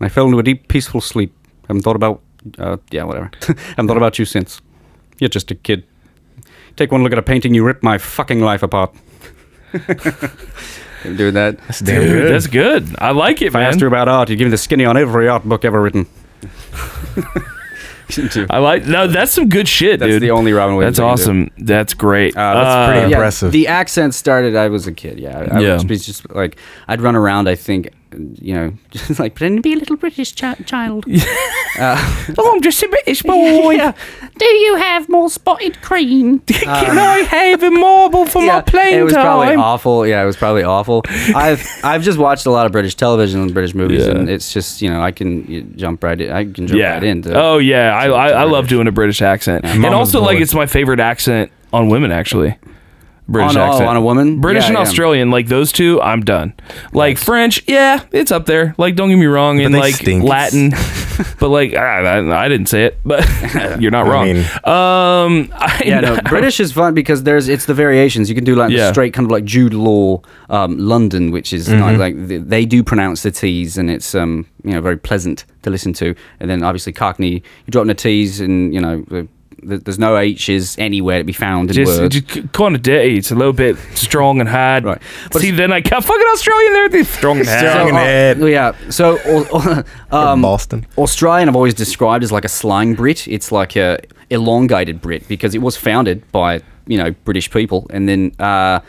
[0.00, 1.32] I fell into a deep, peaceful sleep.
[1.68, 2.22] I haven't thought about,
[2.58, 3.30] uh, yeah, whatever.
[3.42, 4.60] I haven't thought about you since.
[5.18, 5.84] You're just a kid.
[6.76, 8.94] Take one look at a painting, you rip my fucking life apart.
[11.04, 11.58] Doing that.
[11.58, 12.32] That's damn Dude, good.
[12.34, 12.94] that's good.
[12.98, 14.96] I like it, If I asked you about art, you'd give me the skinny on
[14.96, 16.06] every art book ever written.
[18.50, 19.06] I like no.
[19.06, 20.22] That's some good shit, That's dude.
[20.22, 21.42] the only Robin Williams That's I can do.
[21.50, 21.64] awesome.
[21.66, 22.34] That's great.
[22.36, 23.52] Uh, that's pretty Yeah, impressive.
[23.52, 24.56] the accent started.
[24.56, 25.18] I was a kid.
[25.20, 25.74] Yeah, I Yeah.
[25.86, 26.56] was just like
[26.88, 27.48] I'd run around.
[27.50, 31.04] I think you know, just like pretending to be a little British chi- child.
[31.80, 33.70] Oh, I'm just a British boy.
[33.74, 33.92] Yeah.
[34.36, 36.40] Do you have more spotted cream?
[36.46, 39.22] Can um, I have a marble for my playing it was time?
[39.24, 40.04] probably awful.
[40.04, 41.02] Yeah, it was probably awful.
[41.06, 44.12] I've I've just watched a lot of British television and British movies, Yeah.
[44.12, 46.32] and it's just you know I can you jump right in.
[46.32, 46.94] I can jump yeah.
[46.94, 47.32] right into.
[47.40, 50.66] oh yeah, I I, I love doing a British accent, and also like it's my
[50.66, 52.56] favorite accent on women actually.
[53.28, 54.40] British On- oh, on a woman?
[54.40, 54.82] British Yeah, and yeah.
[54.82, 56.54] Australian, like those two, I'm done.
[56.92, 58.74] Like French, yeah, it's up there.
[58.78, 60.24] Like don't get me wrong, and like stink.
[60.24, 60.70] Latin,
[61.38, 63.26] but like I, I, I didn't say it, but
[63.80, 64.24] you're not I wrong.
[64.26, 68.28] mean- um, I, Yeah, no, British is fun because there's it's the variations.
[68.28, 68.86] You can do like Yeah.
[68.86, 71.82] the straight kind of like Jude Law, um, London, which is Mm-hmm.
[71.82, 75.44] like, like they, they do pronounce the T's and it's um you know very pleasant
[75.62, 76.14] to listen to.
[76.40, 80.16] And then obviously Cockney, you drop the T's and you know the, the, there's no
[80.16, 82.20] H's anywhere to be found in just, words.
[82.20, 83.18] just kind of dirty.
[83.18, 84.84] It's a little bit strong and hard.
[84.84, 85.02] Right.
[85.32, 86.88] But see, then I got fucking Australian there.
[86.88, 87.60] They're strong and hard.
[87.60, 88.38] Strong and uh, head.
[88.40, 88.90] yeah.
[88.90, 89.82] So uh,
[90.16, 90.86] um, Boston.
[90.96, 93.26] Australian I've always described as like a slang Brit.
[93.28, 93.98] It's like a
[94.30, 98.80] elongated Brit because it was founded by you know British people, and then uh,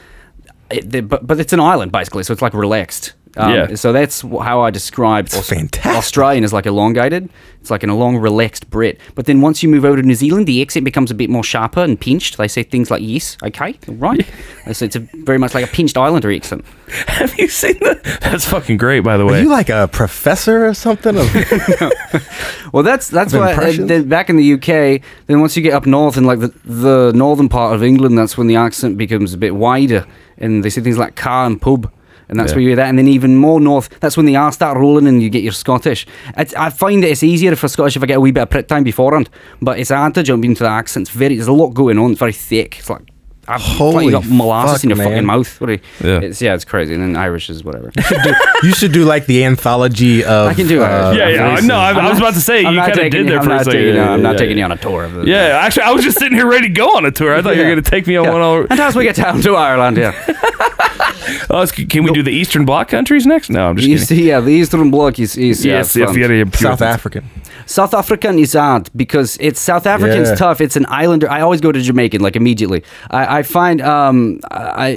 [0.70, 3.14] it, but but it's an island basically, so it's like relaxed.
[3.38, 3.76] Um, Yeah.
[3.76, 5.52] So that's how I describe Aus-
[5.86, 7.30] Australian is like elongated.
[7.62, 9.00] It's like an long, relaxed Brit.
[9.15, 11.44] But then once you move over to New Zealand, the accent becomes a bit more
[11.44, 12.38] sharper and pinched.
[12.38, 14.26] They say things like yes, okay, right.
[14.72, 16.63] So it's a, very much like a pinched Islander accent.
[17.08, 18.02] Have you seen that?
[18.22, 19.39] That's fucking great, by the way.
[19.39, 21.18] Are you like a professor or something?
[21.18, 21.28] Of,
[22.74, 25.02] Well, that's that's Of why uh, then back in the UK.
[25.28, 28.38] Then once you get up north in like the the northern part of England, that's
[28.38, 30.06] when the accent becomes a bit wider,
[30.38, 31.92] and they say things like car and pub.
[32.30, 32.58] And that's Yeah.
[32.58, 32.88] where you're at.
[32.88, 35.52] And then even more north, that's when the R start rolling and you get your
[35.52, 36.06] Scottish.
[36.38, 38.50] It's, I find that it's easier for Scottish if I get a wee bit of
[38.52, 39.30] prep time beforehand.
[39.62, 41.08] But it's hard to jump into the accent.
[41.10, 42.12] It's very, there's a lot going on.
[42.12, 42.78] It's very thick.
[42.80, 43.02] It's like,
[43.50, 45.08] I've, it's you Holy got molasses fuck, in your man.
[45.10, 45.60] fucking mouth.
[45.62, 46.20] What are you, Yeah.
[46.22, 46.94] It's, yeah, it's crazy.
[46.94, 47.92] And then Irish is whatever.
[48.64, 50.50] you should do like the anthology of.
[50.50, 50.86] I can do it.
[50.86, 51.46] uh, yeah, yeah.
[51.48, 51.66] I races.
[51.68, 51.76] know.
[51.78, 53.50] I, I was about to say I'm you kind of did you- there I'm for
[53.52, 53.80] a not second.
[53.82, 54.66] taking you- I'm not yeah, taking yeah.
[54.68, 55.26] you on a tour of the.
[55.26, 57.36] Yeah, actually, I was just sitting here ready to go on a tour.
[57.36, 58.32] I thought you were going to take me on Yeah.
[58.34, 58.42] one.
[58.42, 60.14] All, Until we get down to Ireland, yeah.
[61.50, 63.50] oh, can we do the Eastern Bloc countries next?
[63.50, 64.06] No, I'm just You kidding.
[64.18, 66.20] see, yeah, the Eastern Bloc is, is yeah, yes, yes, fun.
[66.20, 67.24] yeah, yeah, South African.
[67.70, 70.36] South African is hard because it's South African's Yeah.
[70.44, 70.60] tough.
[70.60, 71.30] It's an islander.
[71.30, 72.82] I always go to Jamaican like immediately.
[73.12, 74.88] I, I find um I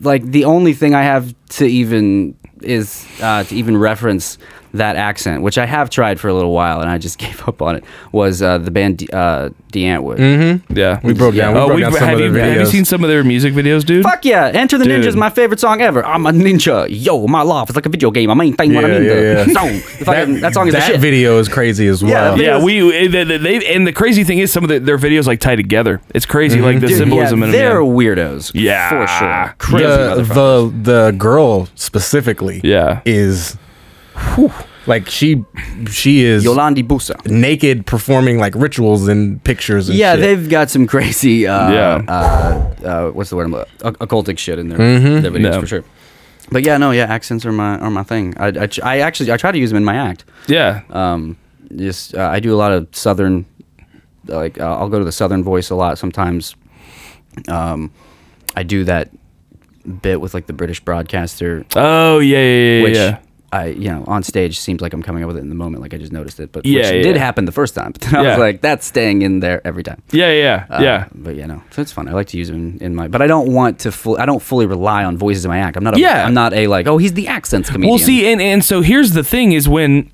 [0.00, 4.38] like the only thing I have to even is uh, to even reference
[4.74, 7.62] that accent, which I have tried for a little while and I just gave up
[7.62, 7.84] on it.
[8.12, 10.18] Was uh, the band D- uh, Die Antwoord.
[10.18, 10.76] Mm-hmm.
[10.78, 11.54] Yeah, We broke down.
[11.54, 13.08] We Oh, broke we've- down some have, of you, their have you seen some of
[13.10, 14.04] their music videos, dude?
[14.04, 14.46] Fuck yeah!
[14.54, 16.04] Enter the Ninja is my favorite song ever.
[16.04, 16.86] I'm a ninja.
[16.90, 18.30] Yo, my life is like a video game.
[18.30, 19.04] I main thing what I Yeah, mean.
[19.08, 19.12] yeah,
[19.44, 19.52] the yeah.
[19.54, 19.68] song.
[19.72, 21.00] The fucking- that, song is the that shit.
[21.00, 22.36] video is crazy as well.
[22.36, 24.98] that Yeah, we they, they, they- and the crazy thing is some of the, their
[24.98, 26.00] videos like tie together.
[26.14, 27.84] It's crazy, like the Dude, symbolism yeah, in they're them.
[27.96, 28.50] weirdos.
[28.54, 28.88] Yeah.
[28.90, 29.54] for sure.
[29.58, 33.00] Crazy the, the the girl specifically Yeah.
[33.04, 33.56] is
[34.34, 34.52] whew,
[34.86, 35.44] like she
[35.90, 37.14] she is Yolandi Visser.
[37.26, 40.20] naked performing like rituals and pictures and Yeah, shit.
[40.20, 41.46] they've got some crazy.
[41.46, 42.02] Uh, Yeah.
[42.06, 43.52] Uh, uh, what's the word?
[43.52, 45.20] I'm- oc- occultic shit in their, Mm-hmm.
[45.22, 45.60] their videos Yeah.
[45.60, 45.84] for sure.
[46.52, 48.34] But yeah, no, yeah, accents are my are my thing.
[48.38, 50.24] I, I, I actually I try to use them in my act.
[50.46, 51.36] Yeah, Um,
[51.74, 53.46] just uh, I do a lot of southern,
[54.26, 56.54] like uh, I'll go to the southern voice a lot sometimes.
[57.48, 57.90] Um,
[58.54, 59.08] I do that
[60.02, 63.18] bit with like the British broadcaster, Oh yeah, yeah, yeah, which yeah.
[63.54, 65.82] I you know on stage seems like I'm coming up with it in the moment,
[65.82, 67.92] like I just noticed it, but Yeah, which did happen the first time.
[67.94, 68.28] But then I Yeah.
[68.30, 70.00] was like, that's staying in there every time.
[70.12, 71.06] Yeah, yeah, Uh, yeah.
[71.14, 72.08] But you know, so it's fun.
[72.08, 74.16] I like to use them in, in my, but I don't want to full.
[74.18, 75.76] I don't fully rely on voices in my act.
[75.76, 75.94] I'm not.
[75.96, 76.26] A, Yeah.
[76.26, 76.86] I'm not a like.
[76.86, 77.90] Oh, he's the accents comedian.
[77.90, 80.10] Well, see, and and so here's the thing: is when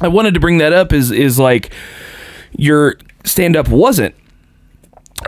[0.00, 1.72] I wanted to bring that up is is like
[2.56, 4.14] your stand up wasn't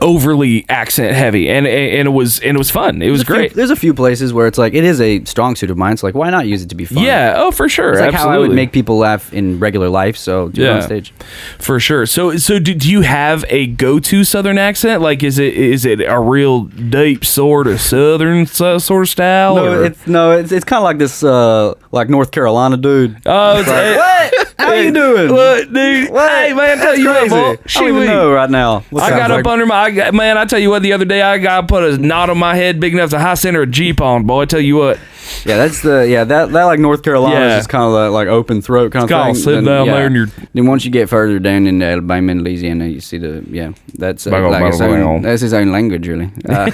[0.00, 3.02] overly accent heavy, and and it was and it was fun.
[3.02, 3.54] It was There's a few- great.
[3.54, 5.92] there's a few places where it's like it is a strong suit of mine.
[5.92, 7.02] It's like why not use it to be fun?
[7.02, 7.34] Yeah.
[7.36, 7.90] Oh, for sure.
[7.92, 8.32] It's like Absolutely.
[8.32, 10.16] how I would make people laugh in regular life.
[10.16, 10.76] So do it Yeah.
[10.76, 11.12] on stage.
[11.58, 12.06] For sure.
[12.06, 15.02] So so do, do you have a go to Southern accent?
[15.02, 19.56] Like is it is it a real deep sort of Southern sort of style?
[19.56, 23.16] No, or- it's no, it's it's kind of like this, uh, like North Carolina dude.
[23.26, 24.54] oh, it's, Like, it- what?
[24.58, 25.32] How you doing?
[25.32, 26.10] What, dude?
[26.10, 26.30] What?
[26.30, 27.34] Hey, man, tell you what, crazy.
[27.34, 27.50] boy.
[27.76, 28.84] I don't even know right now.
[28.96, 30.38] I got like- up under my I man.
[30.38, 32.80] I tell you what, the other day I got put a knot on my head
[32.80, 34.24] big enough to high center a jeep on.
[34.24, 34.98] Boy, I tell you what,
[35.44, 37.48] Yeah, that's the yeah that that like North Carolina Yeah.
[37.56, 39.34] is just kind of like, like open throat kind It's of thing.
[39.34, 39.94] sitting down yeah.
[39.94, 43.18] there and you're- Then once you get further down in Alabama and Louisiana, you see
[43.18, 46.30] the yeah that's uh, Bang like bang his bang own, that's his own language really.
[46.48, 46.70] Uh,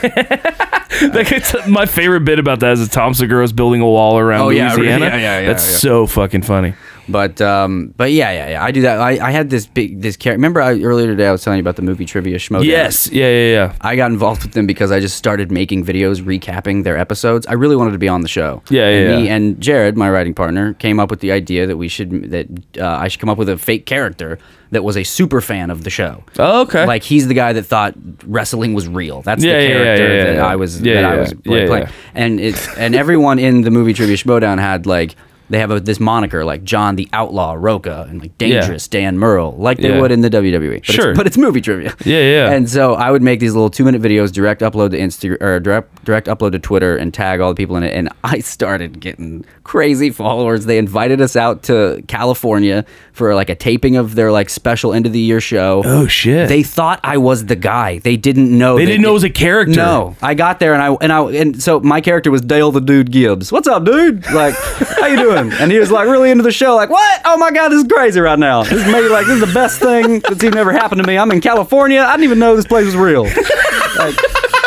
[1.68, 5.06] my favorite bit about that is that Tom Segura's building a wall around Oh, Louisiana.
[5.06, 6.74] yeah, yeah, yeah, That's so fucking funny.
[7.08, 8.64] But um, but yeah, yeah, yeah.
[8.64, 9.00] I do that.
[9.00, 10.38] I, I had this big this character.
[10.38, 12.62] Remember I, earlier today I was telling you about the movie trivia schmo.
[12.64, 13.10] Yes.
[13.10, 13.26] Yeah.
[13.28, 13.50] Yeah.
[13.52, 13.74] Yeah.
[13.80, 17.46] I got involved with them because I just started making videos recapping their episodes.
[17.46, 18.62] I really wanted to be on the show.
[18.70, 21.76] Yeah, and yeah, Me and Jared, my writing partner, came up with the idea that
[21.76, 22.46] we should that
[22.78, 24.38] uh, I should come up with a fake character
[24.70, 26.22] that was a super fan of the show.
[26.38, 26.84] Oh, okay.
[26.86, 27.94] Like he's the guy that thought
[28.26, 29.22] wrestling was real.
[29.22, 30.46] That's Yeah, the yeah, yeah, character yeah, that yeah.
[30.46, 31.66] I was Yeah, that I yeah, was yeah.
[31.66, 31.86] playing.
[31.86, 31.92] yeah.
[32.14, 35.14] And it's and everyone in the movie Trivia Schmoedown had like
[35.50, 39.56] they have a, this moniker like John the Outlaw Rocha and like Dangerous Dan Murrell,
[39.56, 40.00] like they Yeah.
[40.00, 40.76] would in the WWE.
[40.78, 41.10] But Sure.
[41.10, 41.94] it's, but it's movie trivia.
[42.04, 42.50] Yeah, yeah.
[42.52, 45.60] And so I would make these little two minute videos, direct upload to Instagram or
[45.60, 47.94] direct direct upload to Twitter, and tag all the people in it.
[47.94, 50.64] And I started getting crazy followers.
[50.66, 55.06] They invited us out to California for like a taping of their like special end
[55.06, 55.82] of the year show.
[55.84, 56.48] Oh, shit.
[56.48, 57.98] They thought I was the guy.
[57.98, 58.76] They didn't know.
[58.78, 59.76] They didn't know it was a character.
[59.76, 62.80] No, I got there and I and I and so my character was Dale the
[62.80, 63.52] Dude Gibbs.
[63.52, 64.24] What's up, dude?
[64.32, 64.54] Like,
[65.00, 65.37] how you doing?
[65.38, 66.74] And he was like really into the show.
[66.74, 67.20] Like, what?
[67.24, 68.62] Oh my god, this is crazy right now.
[68.62, 71.16] This is maybe like this is the best thing that's even ever happened to me.
[71.18, 72.00] I'm in California.
[72.00, 73.24] I didn't even know this place was real.
[73.24, 74.16] Like,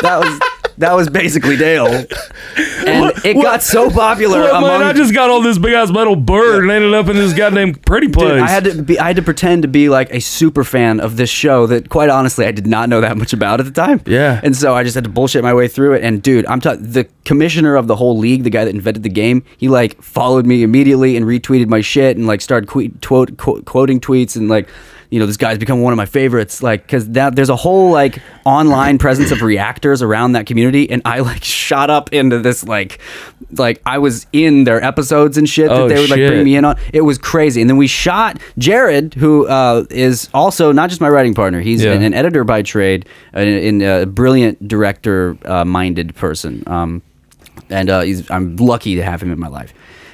[0.02, 0.40] that was
[0.78, 2.06] that was basically Dale.
[2.84, 5.92] And it got so popular Well, among man, I just got all this big ass
[5.92, 8.32] metal bird and ended up in this goddamn pretty place.
[8.32, 11.00] Dude, I had to be, I had to pretend to be like a super fan
[11.00, 13.72] of this show that, quite honestly, I did not know that much about at the
[13.72, 14.02] time.
[14.06, 14.42] Yeah.
[14.44, 16.04] and so I just had to bullshit my way through it.
[16.04, 19.44] And dude, I'm the commissioner of the whole league, the guy that invented the game.
[19.58, 24.00] He like followed me immediately and retweeted my shit and like started que- quote, quoting
[24.00, 24.68] tweets and like.
[25.12, 27.92] You know, this guy's become one of my favorites, like, because that there's a whole
[27.92, 32.64] like online presence of reactors around that community, and I like shot up into this
[32.64, 33.00] like,
[33.52, 36.56] like I was in their episodes and shit that Oh, they would like bring me
[36.56, 36.78] in on.
[36.94, 37.60] It was crazy.
[37.60, 41.60] And then we shot Jared, who uh, is also not just my writing partner.
[41.60, 41.92] He's Yeah.
[41.92, 46.64] an, an editor by trade, and in a brilliant director-minded person.
[46.68, 47.02] Um,
[47.70, 49.74] and uh, he's, I'm lucky to have him in my life.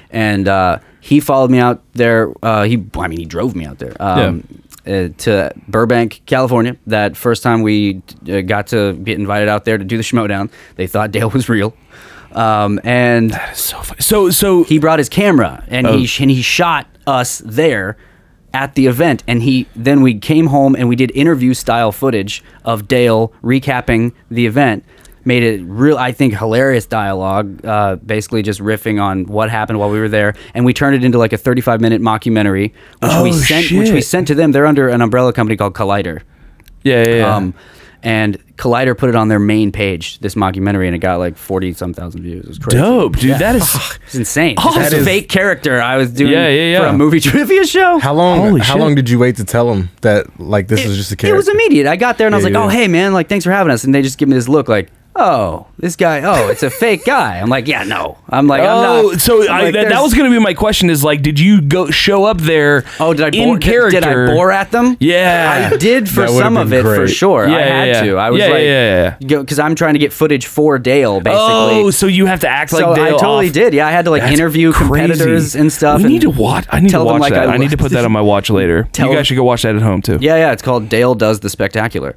[0.10, 2.34] And uh, he followed me out there.
[2.42, 3.96] Uh, he, I mean, he drove me out there.
[4.00, 4.44] Um,
[4.88, 6.78] uh, to Burbank, California.
[6.88, 10.50] That first time we uh, got to get invited out there to do the Schmoedown,
[10.76, 11.76] they thought Dale was real.
[12.32, 14.02] Um, and so funny.
[14.02, 15.98] So so he brought his camera and Oh.
[15.98, 17.98] he sh- and he shot us there
[18.54, 22.44] at the event and he then we came home and we did interview style footage
[22.66, 24.84] of Dale recapping the event
[25.28, 29.90] made it real I think hilarious dialogue uh, basically just riffing on what happened while
[29.90, 32.72] we were there and we turned it into like a 35 minute mockumentary
[33.02, 35.74] which we Oh, sent which we sent to them they're under an umbrella company called
[35.74, 36.22] Collider
[36.84, 37.16] yeah yeah.
[37.16, 37.36] yeah.
[37.36, 37.54] um,
[38.04, 41.74] and Collider put it on their main page, this mockumentary, and it got like forty
[41.74, 42.46] some thousand views.
[42.46, 42.78] It was crazy.
[42.78, 43.38] Dope, dude.
[43.40, 43.76] That is
[44.06, 44.56] It's insane.
[44.58, 44.82] Awesome.
[44.82, 47.98] This That is- fake character I was doing Yeah, yeah, for a movie trivia show.
[48.00, 48.40] How long?
[48.40, 48.82] Holy how shit.
[48.82, 51.34] long did you wait to tell them that like this is just a character?
[51.36, 51.88] It was immediate.
[51.88, 53.72] I got there and I was Yeah, like, "Oh, hey man, like thanks for having
[53.74, 56.22] us." And they just give me this look like, "Oh, this guy.
[56.22, 59.44] Oh, it's a fake guy." I'm like, "Yeah, no." I'm like, "I'm oh, not." so
[59.44, 60.90] I'm I, like, that, that was going to be my question.
[60.90, 62.84] Is like, did you go show up there?
[63.00, 64.00] Oh, did I in bore, did- character?
[64.00, 64.96] Did, I bore at them?
[65.00, 65.70] Yeah.
[65.74, 67.48] I did for some of been it for sure.
[67.48, 68.02] Yeah, I had yeah.
[68.04, 68.16] to.
[68.18, 71.20] I was Yeah, like, yeah, yeah, because I'm trying to get footage for Dale, oh,
[71.22, 71.38] basically.
[71.84, 73.54] Oh, so you have to act like so Dale I totally off.
[73.54, 73.74] did.
[73.74, 75.08] Yeah, I had to like That's interview crazy.
[75.14, 75.98] competitors and stuff.
[76.00, 76.66] We and need to watch.
[76.70, 77.50] I need to tell them, watch like, that.
[77.50, 78.88] I I, need to put that on my watch later.
[78.92, 80.18] Tell- you guys should go watch that at home too.
[80.22, 80.52] Yeah, yeah.
[80.52, 82.16] It's called Dale Does the Spectacular.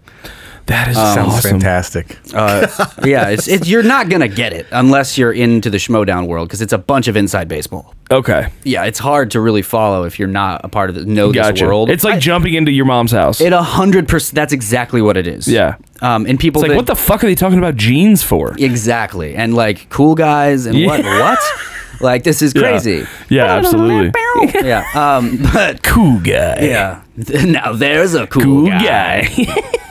[0.71, 1.51] That is Sounds awesome.
[1.53, 2.17] fantastic.
[2.33, 2.67] Uh,
[3.05, 6.63] yeah, it's, it's you're not gonna get it unless you're into the Schmoedown world because
[6.63, 7.93] it's a bunch of inside baseball.
[8.11, 11.33] Okay, Yeah, it's hard to really follow if you're not a part of the know
[11.33, 11.65] this gotcha.
[11.67, 11.91] world.
[11.91, 13.41] It's like I- jumping into your mom's house.
[13.41, 14.37] it a hundred percent.
[14.37, 15.49] That's exactly what it is.
[15.49, 15.77] Yeah.
[16.03, 18.55] Um, and people it's like, that- what the fuck are they talking about jeans for?
[18.59, 21.21] exactly and like cool guys and what Yeah.
[21.31, 22.63] what like this is Yeah.
[22.63, 23.07] crazy.
[23.29, 24.13] Yeah, absolutely.
[24.63, 24.85] yeah.
[24.95, 26.59] Um, but Cool guy.
[26.63, 27.03] yeah.
[27.45, 29.23] Now there's a cool, Cool guy.
[29.23, 29.77] guy.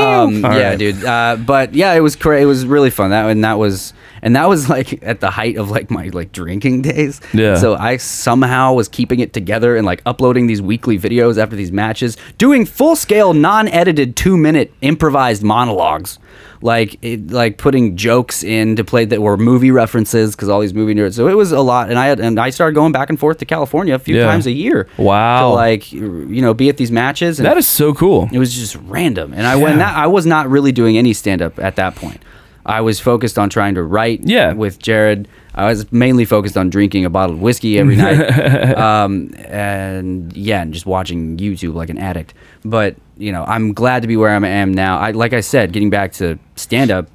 [0.00, 0.78] Um, yeah, right.
[0.78, 1.04] dude.
[1.04, 3.10] Uh, but yeah, it was cra- It was really fun.
[3.10, 6.32] That and that was and that was like at the height of like my like
[6.32, 7.20] drinking days.
[7.32, 7.56] Yeah.
[7.56, 11.72] So I somehow was keeping it together and like uploading these weekly videos after these
[11.72, 16.18] matches, doing full scale, non edited, two minute improvised monologues.
[16.62, 20.74] Like it, like putting jokes in to play that were movie references because all these
[20.74, 21.14] movie nerds.
[21.14, 23.38] So it was a lot, and I had and I started going back and forth
[23.38, 24.26] to California a few Yeah.
[24.26, 24.86] times a year.
[24.98, 25.48] Wow.
[25.48, 27.38] To like you know be at these matches.
[27.38, 28.28] And that is so cool.
[28.30, 31.40] it was just random, and I when that I was not really doing any stand
[31.40, 32.22] up at that point.
[32.66, 34.20] I was focused on trying to write.
[34.22, 34.52] Yeah.
[34.52, 38.20] With Jared, I was mainly focused on drinking a bottle of whiskey every night,
[38.76, 42.34] um, and yeah, and just watching YouTube like an addict.
[42.66, 44.98] But you know, I'm glad to be where I am now.
[44.98, 47.08] I like I said, getting back to stand up.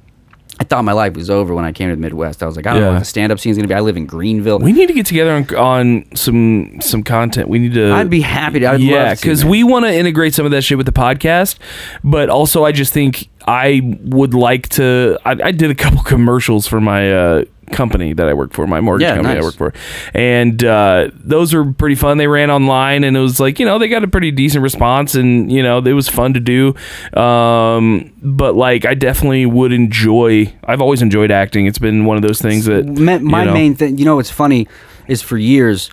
[0.58, 2.42] I thought my life was over when I came to the Midwest.
[2.42, 2.92] I was like, I don't know Yeah.
[2.94, 3.74] what the stand up scene is going to be.
[3.74, 4.58] I live in Greenville.
[4.58, 7.50] We need to get together on, on some some content.
[7.50, 7.92] We need to.
[7.92, 8.66] I'd be happy to.
[8.70, 11.58] I'd yeah, because we want to integrate some of that shit with the podcast,
[12.02, 15.18] but also I just think I would like to.
[15.24, 18.80] I, I did a couple commercials for my uh, company that I work for, my
[18.80, 19.72] mortgage Yeah, company I work for,
[20.14, 22.18] and uh, those were pretty fun.
[22.18, 25.14] They ran online, and it was like you know they got a pretty decent response,
[25.14, 26.74] and you know it was fun to do.
[27.20, 30.52] Um, but like I definitely would enjoy.
[30.64, 31.66] I've always enjoyed acting.
[31.66, 34.16] It's been one of those things that Ma- my you know, main thing, you know,
[34.16, 34.66] what's funny
[35.06, 35.88] is for years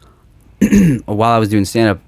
[1.05, 1.99] while I was doing stand up,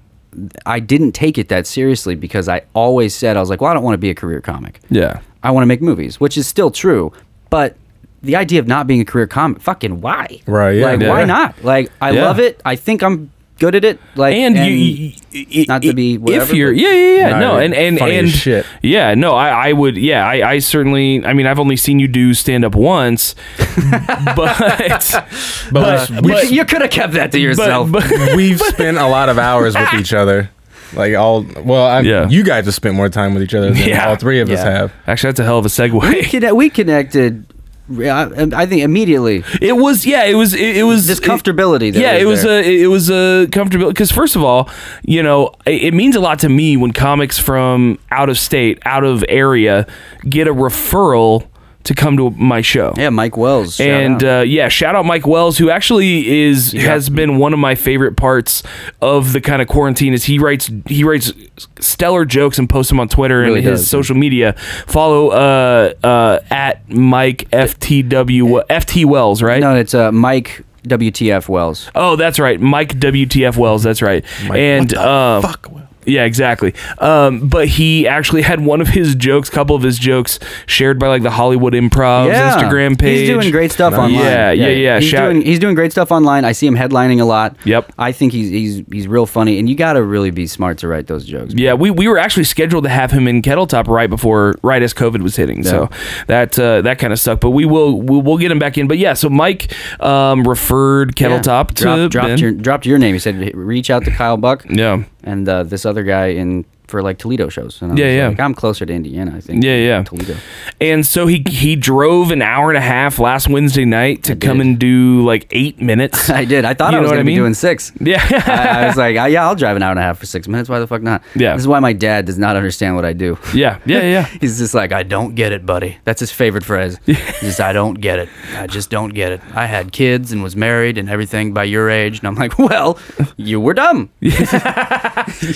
[0.64, 3.74] I didn't take it that seriously because I always said I was like, well, I
[3.74, 4.80] don't want to be a career comic.
[4.90, 5.20] yeah.
[5.46, 7.12] I want to make movies, which is still true,
[7.50, 7.76] but
[8.22, 10.40] the idea of not being a career comic, fucking why?
[10.46, 10.86] Right, yeah.
[10.86, 11.08] Like, Yeah.
[11.10, 11.62] why not?
[11.62, 12.24] Like, I Yeah.
[12.24, 12.60] love it.
[12.64, 14.00] I think I'm good at it.
[14.16, 17.56] Like, and, you, you, not to be whatever, if you're yeah yeah yeah Nah, no
[17.58, 18.66] and and funny and shit.
[18.82, 22.06] yeah no I I would yeah I I certainly I mean I've only seen you
[22.08, 23.34] do stand up once
[24.36, 25.24] but
[25.72, 27.90] But, you, we, you could have kept that to yourself.
[27.90, 30.50] but, but we've spent a lot of hours with each other.
[30.94, 32.28] Like all, well, I, Yeah.
[32.28, 34.08] you guys have spent more time with each other than Yeah.
[34.08, 34.92] all three of us have.
[35.06, 37.44] actually that's a hell of a we, segue conne- we connected.
[37.88, 41.92] I, I think immediately it was yeah it was it, it was this comfortability.
[41.92, 42.60] That yeah, it was there.
[42.60, 44.68] a it was a comfortable because first of all,
[45.04, 48.80] you know, it, it means a lot to me when comics from out of state,
[48.84, 49.86] out of area,
[50.28, 51.46] get a referral
[51.86, 52.92] to come to my show.
[52.96, 53.80] yeah, Mike Wells.
[53.80, 54.40] and out.
[54.40, 58.16] uh, yeah, shout out Mike Wells, who actually is has been one of my favorite
[58.16, 58.62] parts
[59.00, 60.12] of the kind of quarantine.
[60.12, 61.32] Is he writes he writes
[61.80, 64.52] stellar jokes and posts them on Twitter Really and his does, social media.
[64.86, 69.60] Follow uh, uh, at Mike FTW FT Wells, right?
[69.60, 71.90] no, it's uh, Mike WTF Wells.
[71.94, 73.82] Oh, that's right, Mike WTF Wells.
[73.82, 75.70] That's right, and um, Fuck.
[76.06, 76.74] Yeah, exactly.
[76.98, 81.08] Um, but he actually had one of his jokes, couple of his jokes, shared by
[81.08, 83.20] like the Hollywood Improv's Instagram page.
[83.20, 84.12] He's doing great stuff online.
[84.12, 85.00] Yeah, yeah, yeah.
[85.00, 86.44] He's Shout- doing he's doing great stuff online.
[86.44, 87.56] I see him headlining a lot.
[87.64, 87.92] Yep.
[87.98, 90.88] I think he's he's he's real funny, and you got to really be smart to
[90.88, 91.54] write those jokes.
[91.54, 94.94] Yeah, we, we were actually scheduled to have him in Kettletop right before right as
[94.94, 95.88] COVID was hitting, so
[96.26, 97.40] that uh, that kind of sucked.
[97.40, 98.86] But we will we'll, we'll get him back in.
[98.88, 102.38] But yeah, so Mike um, referred Kettletop to Drop, dropped Ben.
[102.38, 103.14] your dropped your name.
[103.14, 107.02] He said reach out to Kyle Buck yeah, and uh, this other guy in for
[107.02, 107.80] like Toledo shows.
[107.82, 108.28] And I Yeah, yeah.
[108.28, 109.34] Like, I'm closer to Indiana.
[109.36, 109.62] I think.
[109.64, 110.02] Yeah, yeah.
[110.02, 110.36] Toledo.
[110.80, 114.36] and so he he drove an hour and a half last Wednesday night to I
[114.36, 114.66] come did.
[114.66, 116.30] and do like eight minutes.
[116.36, 116.64] I did.
[116.64, 117.92] I thought You I was going I to be doing six.
[118.00, 120.26] yeah, I, I was like, "Ah, yeah, I'll drive an hour and a half for
[120.26, 120.68] six minutes.
[120.68, 121.22] Why the fuck not?
[121.34, 121.52] Yeah.
[121.54, 123.38] This is why my dad does not understand what I do.
[123.54, 124.24] yeah, yeah, yeah.
[124.40, 125.98] He's just like, I don't get it, buddy.
[126.04, 126.98] That's his favorite phrase.
[127.06, 128.28] He's just, I don't get it.
[128.56, 129.40] I just don't get it.
[129.54, 132.18] I had kids and was married and everything by your age.
[132.20, 132.98] And I'm like, well,
[133.36, 134.10] you were dumb.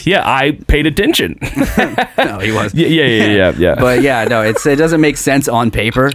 [0.05, 1.20] yeah, I paid attention.
[2.18, 2.75] No, he was.
[2.75, 3.75] yeah, yeah, yeah, yeah, yeah.
[3.77, 6.12] But yeah, no, it's it doesn't make sense on paper,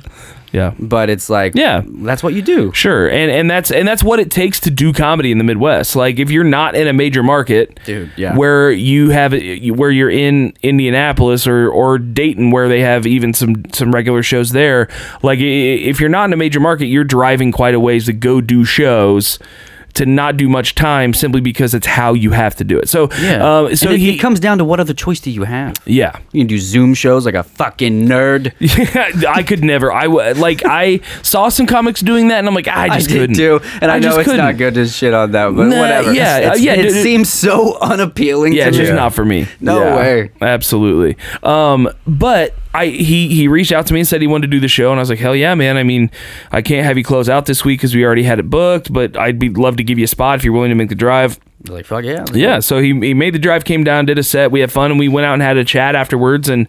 [0.51, 0.73] yeah.
[0.79, 1.81] but it's like, Yeah.
[1.85, 2.71] that's what you do.
[2.73, 5.95] Sure, and and that's and that's what it takes to do comedy in the Midwest.
[5.95, 8.35] Like if you're not in a major market, Dude, yeah.
[8.35, 13.63] where you have where you're in Indianapolis or or Dayton, where they have even some
[13.73, 14.87] some regular shows there.
[15.23, 18.41] Like if you're not in a major market, you're driving quite a ways to go
[18.41, 19.39] do shows.
[19.95, 22.89] To not do much time simply because it's how you have to do it.
[22.89, 23.59] So, Yeah.
[23.59, 25.75] um, so it, he, it comes down to what other choice do you have?
[25.85, 28.51] yeah, You can do Zoom shows like a fucking nerd.
[28.59, 29.93] Yeah, I could never.
[29.93, 30.63] I w- like.
[30.65, 33.35] I saw some comics doing that, and I'm like, I just did couldn't.
[33.37, 34.57] too, and I, know just it's not couldn't.
[34.57, 36.13] good to shit on that, but Nah, whatever.
[36.13, 38.51] yeah, It's- uh, yeah, it- seems so unappealing.
[38.51, 38.83] Yeah, to it's me.
[38.83, 39.47] just not for me.
[39.61, 40.31] No Yeah, way.
[40.41, 41.15] Absolutely.
[41.41, 44.59] Um, but I he he reached out to me and said he wanted to do
[44.59, 45.77] the show, and I was like, hell yeah, man.
[45.77, 46.11] I mean,
[46.51, 49.17] I can't have you close out this week because we already had it booked, but
[49.17, 51.39] I'd be love to give you a spot if you're willing to make the drive.
[51.67, 52.25] Like fuck yeah.
[52.33, 54.91] Yeah, so he, he made the drive, came down, did a set, we had fun,
[54.91, 56.49] and we went out and had a chat afterwards.
[56.49, 56.67] And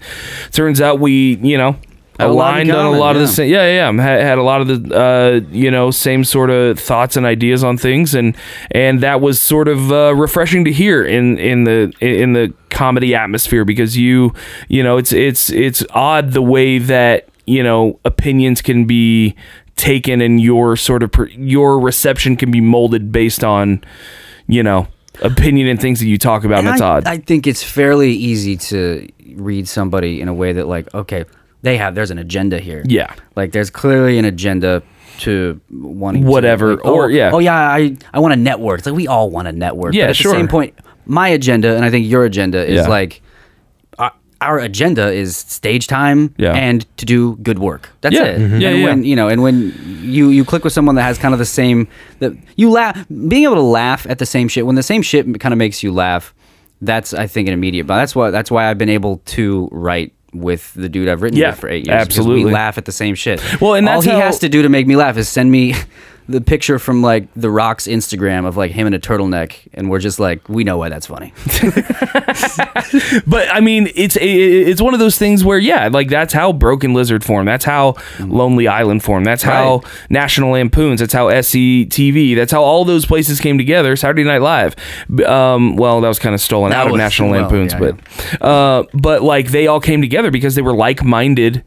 [0.53, 1.77] turns out we, you know,
[2.19, 3.51] a lot in aligned on a common, lot of the same.
[3.51, 4.03] Yeah, yeah, yeah.
[4.03, 7.63] Had, had a lot of the, uh, you know, same sort of thoughts and ideas
[7.63, 8.37] on things, and
[8.71, 13.15] and that was sort of uh, refreshing to hear in in the in the comedy
[13.15, 14.33] atmosphere because you,
[14.69, 19.35] you know, it's it's it's odd the way that you know opinions can be
[19.77, 23.83] taken and your sort of per, your reception can be molded based on
[24.47, 24.89] you know
[25.23, 27.63] opinion and things that you talk about and, And that's I, odd I think it's
[27.63, 31.25] fairly easy to read somebody in a way that like, okay,
[31.67, 32.83] they have there's an agenda here.
[32.87, 34.83] yeah Like there's clearly an agenda
[35.25, 37.31] to wanting to, Whatever, like, oh, or, yeah.
[37.33, 38.79] Oh yeah, I I want to network.
[38.81, 39.95] It's like we all want to network.
[39.95, 40.33] Yeah, but at sure.
[40.33, 40.75] the same point,
[41.07, 42.89] my agenda and I think your agenda is Yeah.
[42.99, 43.23] like
[43.99, 44.13] our,
[44.43, 46.53] our agenda is stage time Yeah.
[46.53, 47.89] and to do good work.
[48.03, 48.25] That's Yeah.
[48.25, 48.39] it.
[48.41, 48.61] Mhm.
[48.61, 48.85] Yeah, and yeah.
[48.87, 49.73] when you know, and when
[50.17, 51.87] you you click with someone that has kind of the same
[52.21, 52.95] that you laugh,
[53.29, 55.83] being able to laugh at the same shit when the same shit kind of makes
[55.83, 56.35] you laugh.
[56.83, 57.87] That's I think an immediate.
[57.87, 61.39] But that's why that's why I've been able to write with the dude I've written
[61.39, 62.01] Yeah, with for eight years.
[62.01, 62.45] absolutely.
[62.47, 63.41] we laugh at the same shit.
[63.61, 65.75] Well, and all he how- has to do to make me laugh is send me
[66.29, 70.01] the picture from like The Rock's Instagram of like him in a turtleneck, and we're
[70.01, 71.33] just like, we know why that's funny.
[73.27, 76.53] But I mean, it's it, it's one of those things where yeah, like that's how
[76.53, 77.49] Broken Lizard formed.
[77.49, 79.27] That's how Lonely Island formed.
[79.27, 80.11] That's how Right.
[80.11, 81.01] National Lampoons.
[81.01, 82.37] That's how SCTV.
[82.37, 83.97] That's how all those places came together.
[83.97, 84.77] Saturday Night Live.
[85.27, 88.43] Um, well, that was kind of stolen That out of National well, Lampoons, yeah, but
[88.43, 91.65] uh, but like they all came together because they were like-minded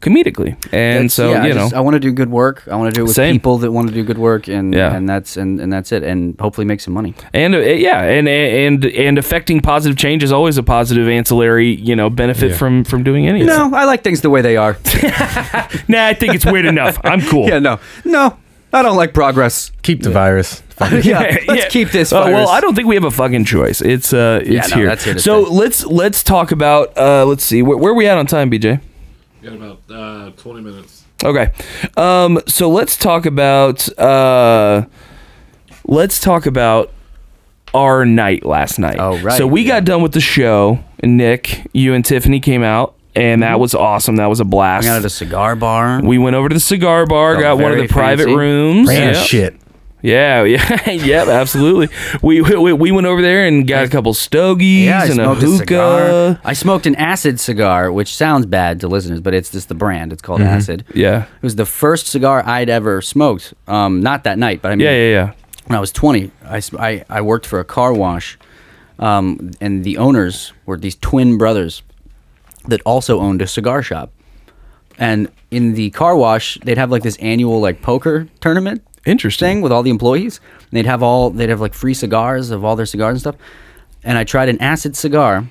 [0.00, 1.60] comedically, and That's- so yeah, you I, know.
[1.62, 2.62] just- I want to do good work.
[2.70, 3.34] I want to do it with Same.
[3.34, 4.94] people that want to do good work, and Yeah.
[4.94, 7.14] and that's and, and that's it, and hopefully make some money.
[7.34, 11.96] and uh, yeah, and and and affecting positive change is always a positive ancillary, you
[11.96, 12.56] know, benefit Yeah.
[12.56, 13.48] from from doing anything.
[13.48, 14.76] No, I like things the way they are.
[15.88, 16.98] nah, I think it's weird enough.
[17.04, 17.48] I'm cool.
[17.48, 18.36] yeah, no, no,
[18.72, 19.72] I don't like progress.
[19.82, 20.62] Keep the virus.
[21.02, 22.12] yeah, let's keep this.
[22.12, 23.80] Uh, well, I don't think we have a fucking choice.
[23.80, 24.86] It's uh, it's no, here.
[24.86, 25.52] that's here so stay.
[25.52, 28.80] let's let's talk about uh, let's see where, where are we at on time, BJ?
[29.42, 31.04] Got about uh, 20 minutes.
[31.24, 31.52] Okay,
[31.96, 34.84] um, so let's talk about uh,
[35.86, 36.92] let's talk about
[37.74, 38.96] our night last night.
[38.98, 39.68] Oh, right, So we yeah.
[39.74, 43.74] got done with the show, and Nick, you and Tiffany came out, and that was
[43.74, 44.16] awesome.
[44.16, 44.86] That was a blast.
[44.86, 46.00] I got at a cigar bar.
[46.02, 48.36] we went over to the cigar bar, Felt got one of very the private fancy.
[48.36, 48.86] rooms.
[48.86, 49.22] Brand Yeah.
[49.22, 49.56] shit.
[50.00, 51.88] Yeah, yeah, yep, absolutely.
[52.22, 55.34] We, we we went over there and got a couple stogies yeah, I and a
[55.34, 55.56] hookah.
[55.56, 56.40] cigar.
[56.44, 60.12] I smoked an acid cigar, which sounds bad to listeners, but it's just the brand.
[60.12, 60.84] It's called Acid.
[60.94, 63.54] Yeah, It was the first cigar I'd ever smoked.
[63.66, 65.32] Um, not that night, but I mean, yeah, yeah, yeah.
[65.66, 68.38] when I was 20, I I, I worked for a car wash,
[69.00, 71.82] um, and the owners were these twin brothers
[72.68, 74.12] that also owned a cigar shop.
[75.00, 79.46] And in the car wash, they'd have like this annual like poker tournament Interesting.
[79.48, 80.40] thing with all the employees.
[80.70, 83.36] And they'd have all they'd have like free cigars of all their cigars and stuff.
[84.04, 85.46] And I tried an acid cigar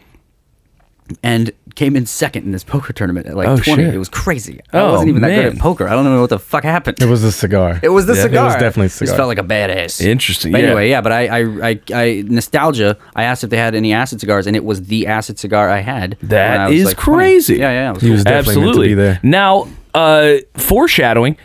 [1.23, 3.83] and came in second in this poker tournament at like Oh, 20.
[3.83, 3.93] shit.
[3.93, 4.59] It was crazy.
[4.73, 5.53] I Oh, wasn't even that good man.
[5.53, 5.87] at poker.
[5.87, 7.01] I don't know what the fuck happened.
[7.01, 7.79] It was a cigar.
[7.83, 9.15] It was the Yeah, it was definitely a Just cigar.
[9.15, 10.01] felt like a badass.
[10.01, 10.67] Interesting, But yeah.
[10.67, 11.01] anyway, yeah.
[11.01, 12.97] But I, I, I, I, nostalgia.
[13.15, 15.79] I asked if they had any acid cigars, and it was the acid cigar I
[15.79, 16.17] had.
[16.19, 17.17] when That I is like, 20.
[17.23, 17.55] crazy.
[17.57, 17.89] Yeah, yeah.
[17.89, 18.31] It was He was cool.
[18.33, 18.87] definitely meant to Absolutely.
[18.89, 19.19] be there.
[19.23, 21.37] Now, uh, foreshadowing,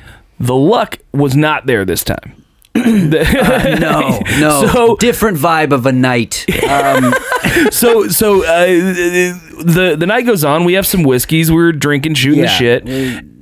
[0.42, 2.36] the luck was not there this time.
[2.74, 4.66] The- no, no.
[4.72, 6.46] So- different vibe of a night.
[6.68, 7.14] Um,
[7.70, 10.64] so so uh, the the night goes on.
[10.64, 11.52] We have some whiskeys.
[11.52, 12.88] We're drinking, shooting the shit,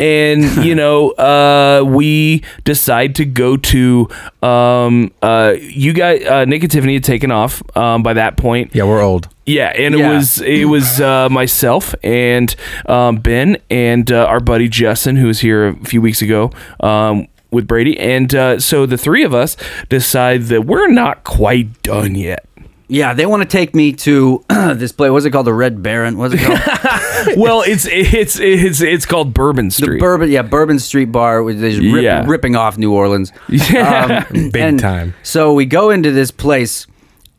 [0.00, 4.08] and you know, uh, we decide to go to.
[4.42, 8.74] Um, uh, you guys, uh, Nick and Tiffany had taken off um, by that point.
[8.74, 9.28] Yeah, we're old.
[9.50, 10.10] Yeah, and Yeah.
[10.10, 12.54] it was it was uh, myself and
[12.86, 17.26] um, Ben and uh, our buddy Justin, who was here a few weeks ago um,
[17.50, 19.56] with Brady, and uh, so the three of us
[19.88, 22.46] decide that we're not quite done yet.
[22.88, 25.10] yeah, they want to take me to this place.
[25.10, 25.46] What's it called?
[25.46, 26.16] The Red Baron.
[26.18, 27.36] What's it called?
[27.36, 30.00] well, it's it's it's it's called Bourbon the Street.
[30.00, 30.30] Bourbon.
[30.30, 31.42] Yeah, Bourbon Street Bar.
[31.42, 32.24] Which is rip, Yeah.
[32.26, 33.32] ripping off New Orleans.
[33.48, 34.26] Yeah.
[34.30, 35.14] Um, Big time.
[35.22, 36.86] So we go into this place,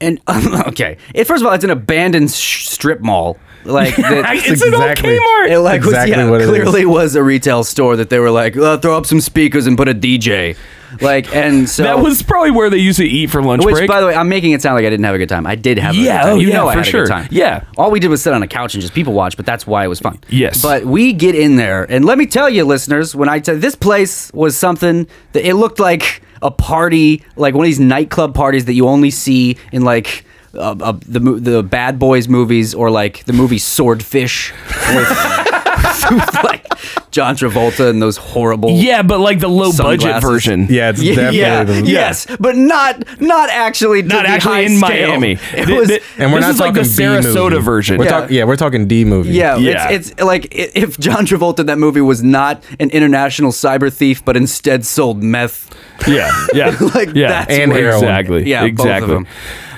[0.01, 0.19] and
[0.67, 3.37] okay, it, first of all, it's an abandoned sh- strip mall.
[3.63, 5.49] Like the, it's an old Kmart.
[5.49, 8.31] It like Exactly was, yeah, what it clearly was a retail store that they were
[8.31, 10.57] like, uh, throw up some speakers and put a DJ.
[10.99, 13.87] Like, and so that was probably where they used to eat for lunch Which, break.
[13.87, 15.47] by the way, I'm making it sound like I didn't have a good time.
[15.47, 16.33] I did have a Yeah, good time.
[16.33, 17.03] oh, you yeah, know I for had a sure.
[17.05, 17.27] good time.
[17.31, 17.63] Yeah.
[17.77, 19.85] All we did was sit on a couch and just people watch, but that's why
[19.85, 20.19] it was fun.
[20.29, 20.61] Yes.
[20.61, 23.75] But we get in there, and let me tell you, listeners, when I tell this
[23.75, 28.65] place was something that it looked like a party, like one of these nightclub parties
[28.65, 30.25] that you only see in like.
[30.53, 34.51] Uh, uh, the the Bad Boys movies or like the movie Swordfish
[34.93, 35.09] with,
[36.11, 36.65] with like
[37.11, 40.29] John Travolta and those horrible yeah, but like the low budget Sunglasses.
[40.29, 40.67] version.
[40.69, 44.65] Yeah, it's yeah, definitely yeah, the, yes, but not not actually to Not the actually
[44.65, 45.07] in scale.
[45.09, 45.31] Miami.
[45.53, 47.61] It Th- was th- And we're this not is like talking the B Sarasota movie.
[47.63, 47.97] version.
[47.97, 48.09] We're Yeah.
[48.11, 49.29] talk- yeah, we're talking D movie.
[49.31, 49.89] yeah, Yeah.
[49.89, 53.91] It's, it's like i- if John Travolta in that movie was not an international cyber
[53.91, 55.69] thief, but instead sold meth.
[56.07, 58.03] yeah, yeah, Like, yeah, that's And where- heroin.
[58.03, 59.07] exactly, Yeah, exactly.
[59.07, 59.27] both of them.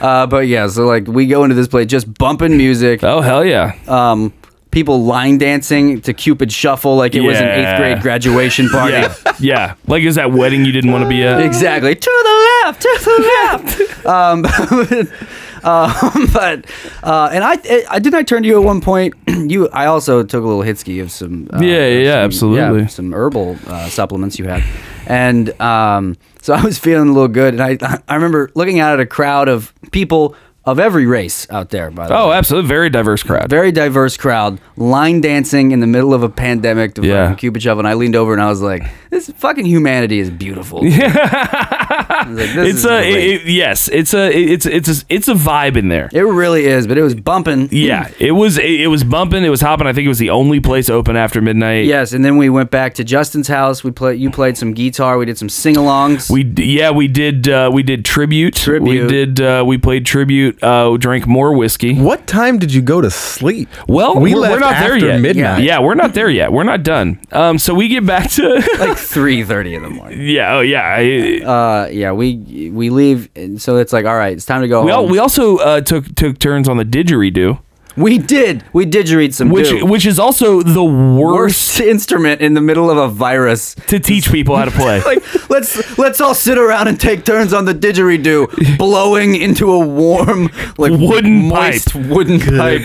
[0.03, 3.45] Uh, but yeah, so like we go into this place just bumping music, Oh hell
[3.45, 3.73] yeah!
[3.87, 4.33] um,
[4.69, 8.93] people line dancing to Cupid Shuffle like it was an eighth grade graduation party.
[8.93, 9.75] Yeah, yeah.
[9.87, 11.41] Like is that wedding you didn't want to be at?
[11.41, 11.95] Exactly.
[11.95, 14.05] To the left, to the left.
[14.05, 14.43] um,
[15.63, 16.65] um, but
[17.03, 17.53] uh, and I,
[17.89, 19.13] I didn't I turn to you at one point.
[19.27, 21.49] you, I also took a little hitski of some.
[21.53, 22.87] Uh, Yeah, yeah, yeah, some- absolutely.
[22.87, 24.63] some herbal uh, supplements you had,
[25.07, 27.53] and um, so I was feeling a little good.
[27.59, 30.35] And I, I remember looking out at a crowd of people
[30.65, 31.91] of every race out there.
[31.91, 32.19] By the way.
[32.19, 32.35] Oh, way.
[32.37, 32.67] absolutely.
[32.69, 33.49] Very diverse crowd.
[33.49, 37.29] Very diverse crowd, line dancing in the middle of a pandemic to Yeah.
[37.29, 42.25] fucking And I leaned over and I was like, "This fucking humanity is beautiful." I
[42.27, 43.89] was like, this it's a it- yes.
[43.89, 46.09] It's a it's it's a, it's a vibe in there.
[46.13, 47.69] It really is, but it was bumping.
[47.71, 49.43] Yeah, it was it, it was bumping.
[49.43, 49.87] It was hopping.
[49.87, 51.85] I think it was the only place open after midnight.
[51.85, 53.83] Yes, and then we went back to Justin's house.
[53.83, 54.19] We played.
[54.19, 55.17] You played some guitar.
[55.17, 56.29] We did some sing-alongs.
[56.29, 58.55] We yeah we did uh, we did tribute.
[58.55, 59.03] Tribute.
[59.03, 60.52] We did uh, we played tribute.
[60.61, 61.95] Uh, drank more whiskey.
[61.95, 63.69] What time did you go to sleep?
[63.87, 65.19] Well, we we're, left we're not there yet.
[65.21, 65.63] midnight.
[65.63, 66.51] Yeah, we're not there yet.
[66.51, 67.19] We're not done.
[67.31, 70.19] Um, so we get back to like three thirty in the morning.
[70.27, 70.81] yeah oh yeah.
[70.83, 74.67] I, Uh, yeah, we we leave, and so it's like, all right, it's time to
[74.67, 75.11] go we, al- home.
[75.11, 77.59] we also uh, took took turns on the didgeridoo,
[77.95, 78.63] We did.
[78.73, 82.97] We didgerid some which which is also the worst worst instrument in the middle of
[82.97, 83.75] a virus.
[83.87, 85.01] to teach people how to play.
[85.13, 89.79] Like let's let's all sit around and take turns on the didgeridoo, blowing into a
[89.79, 92.83] warm, like Wooden moist wooden pipe.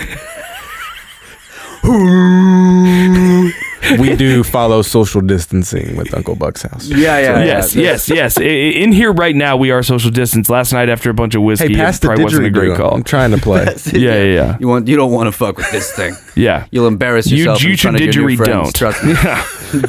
[3.99, 6.87] We do follow social distancing with Uncle Buck's house.
[6.87, 7.81] Yeah, yeah, yes, yeah.
[7.83, 8.37] yes, yes.
[8.37, 10.49] I- I- In here right now, we are social distance.
[10.49, 12.93] Last night after a bunch of whiskey, Hey, pass it probably wasn't a great call.
[12.93, 13.65] I'm trying to play.
[13.93, 14.57] Yeah, yeah, yeah.
[14.59, 16.13] You want you don't want to fuck with this thing.
[16.35, 16.67] Yeah.
[16.71, 18.71] You'll embarrass You- yourself you in front of should your new didgeridoo friends.
[18.71, 18.75] don't.
[18.75, 19.11] Trust me.
[19.11, 19.45] Yeah.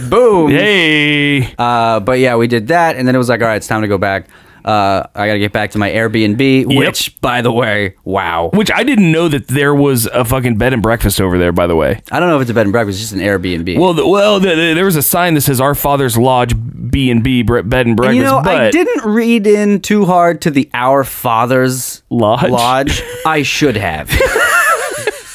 [0.08, 0.50] Boom.
[0.50, 1.54] Hey.
[1.56, 3.82] Uh, but yeah, we did that, and then it was like, all right, it's time
[3.82, 4.26] to go back.
[4.64, 8.50] Uh, I got to get back to my Airbnb, which, by the way, wow.
[8.52, 11.52] Which I didn't know that there was a fucking bed and breakfast over there.
[11.52, 12.02] By the way.
[12.10, 13.78] I don't know if it's a bed and breakfast, it's just an Airbnb.
[13.78, 16.54] Well, the, well, the, the- there was a sign that says "Our Father's Lodge
[16.90, 20.04] B and B Bed and Breakfast." And you know, but I didn't read in too
[20.06, 22.50] hard to the Our Father's Lodge?
[22.50, 23.02] Lodge.
[23.26, 24.10] I should have.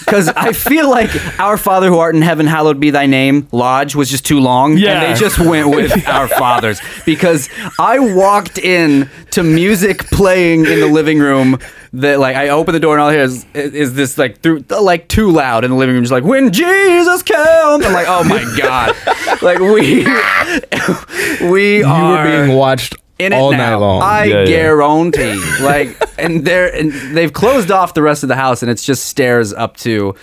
[0.06, 3.96] Because I feel like Our Father who art in heaven, hallowed be thy name, Lodge
[3.96, 4.78] was just too long.
[4.78, 5.02] Yeah.
[5.02, 6.80] And they just went with Our Fathers.
[7.06, 7.50] Because
[7.80, 11.60] I walked in to music playing in the living room
[11.94, 14.66] that like I open the door and all I hear is, is this like through
[14.70, 17.86] like too loud in the living room, just like when Jesus comes.
[17.86, 18.96] I'm like, oh my God.
[19.42, 20.06] like we
[21.50, 23.58] we You are were being watched in it all now.
[23.58, 24.02] night long.
[24.02, 24.46] I Yeah, yeah.
[24.46, 25.42] guarantee.
[25.62, 29.06] like, and they're and they've closed off the rest of the house, and it's just
[29.06, 30.16] stairs up to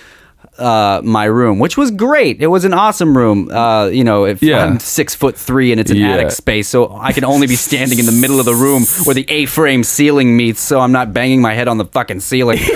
[0.58, 2.40] uh, my room, which was great.
[2.42, 3.50] It was an awesome room.
[3.50, 4.64] Uh, you know, if Yeah.
[4.64, 6.10] I'm six foot three and it's an Yeah.
[6.12, 9.14] attic space, so I can only be standing in the middle of the room where
[9.14, 12.58] the A-frame ceiling meets, so I'm not banging my head on the fucking ceiling.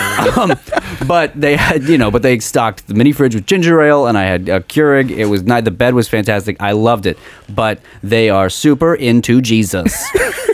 [0.36, 0.58] um,
[1.06, 4.16] but they had, you know, but they stocked the mini fridge with ginger ale, and
[4.16, 5.10] I had a Keurig.
[5.10, 5.44] It was.
[5.44, 6.56] The bed was fantastic.
[6.60, 7.18] I loved it.
[7.48, 10.08] But they are super into Jesus,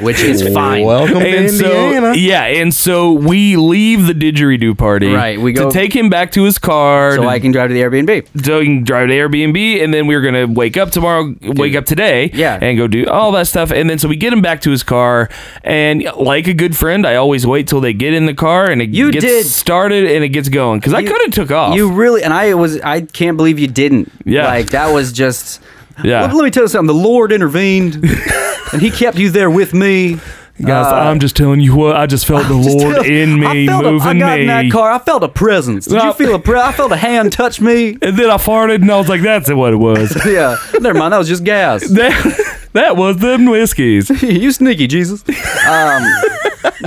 [0.00, 0.84] which is fine.
[0.84, 2.14] Welcome to and so Indiana.
[2.16, 5.12] yeah, and so we leave the didgeridoo party.
[5.12, 7.14] Right, we go- to take him back to his car.
[7.16, 8.44] so to- I can drive to the Airbnb.
[8.44, 11.74] so you can drive to Airbnb, and then we are gonna wake up tomorrow, wake
[11.74, 12.58] up today, Yeah.
[12.60, 14.82] and go do all that stuff, and then so we get him back to his
[14.82, 15.28] car,
[15.64, 18.80] and like a good friend, I always wait till they get in the car and
[18.82, 19.46] it You gets did.
[19.46, 21.74] started and it gets going because I You- could have took off.
[21.76, 24.10] You really and I was I can't believe you didn't.
[24.24, 24.46] Yeah.
[24.46, 25.60] like that was just.
[26.04, 26.22] Yeah.
[26.22, 26.94] Let, let me tell you something.
[26.94, 27.94] The Lord intervened,
[28.72, 30.18] and He kept you there with me.
[30.58, 33.38] Guys, Uh, I'm just telling you what I just felt the Just Lord tell- in
[33.38, 34.40] me I felt a, I moving got me.
[34.40, 34.90] in that car.
[34.90, 35.84] I felt a presence.
[35.84, 37.98] Did Well- you feel a pre- I felt a hand touch me.
[38.02, 40.16] And then I farted, and I was like, "That's what it was.
[40.26, 40.56] Yeah.
[40.80, 41.12] Never mind.
[41.12, 41.86] That was just gas.
[41.90, 45.22] that, that was them whiskeys." you sneaky Jesus.
[45.68, 46.02] Um,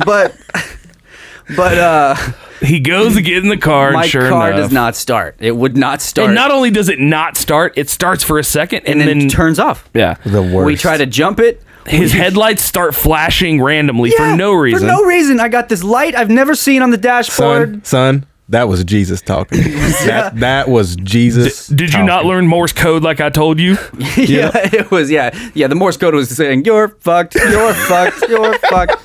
[0.03, 0.35] but
[1.55, 2.15] but uh,
[2.61, 5.35] He goes to get in the car, my and sure car enough, does not start.
[5.39, 6.25] It would not start.
[6.27, 9.19] And not only does it not start, it starts for a second, and, and then,
[9.19, 9.87] then, turns off.
[9.93, 10.65] yeah, the worst.
[10.65, 11.61] We try to jump it.
[11.89, 14.81] His headlights start flashing randomly Yeah, for no reason.
[14.81, 15.39] For no reason.
[15.39, 17.85] I got this light I've never seen on the dashboard.
[17.85, 18.25] son, son.
[18.49, 19.61] That was Jesus talking.
[20.05, 21.67] that that was Jesus.
[21.67, 23.73] Did you not learn Morse code like I told you?
[24.17, 25.11] yeah, it was.
[25.11, 25.67] Yeah, yeah.
[25.67, 27.35] The Morse code was saying, "You're fucked.
[27.35, 28.27] You're fucked.
[28.27, 28.95] You're fucked."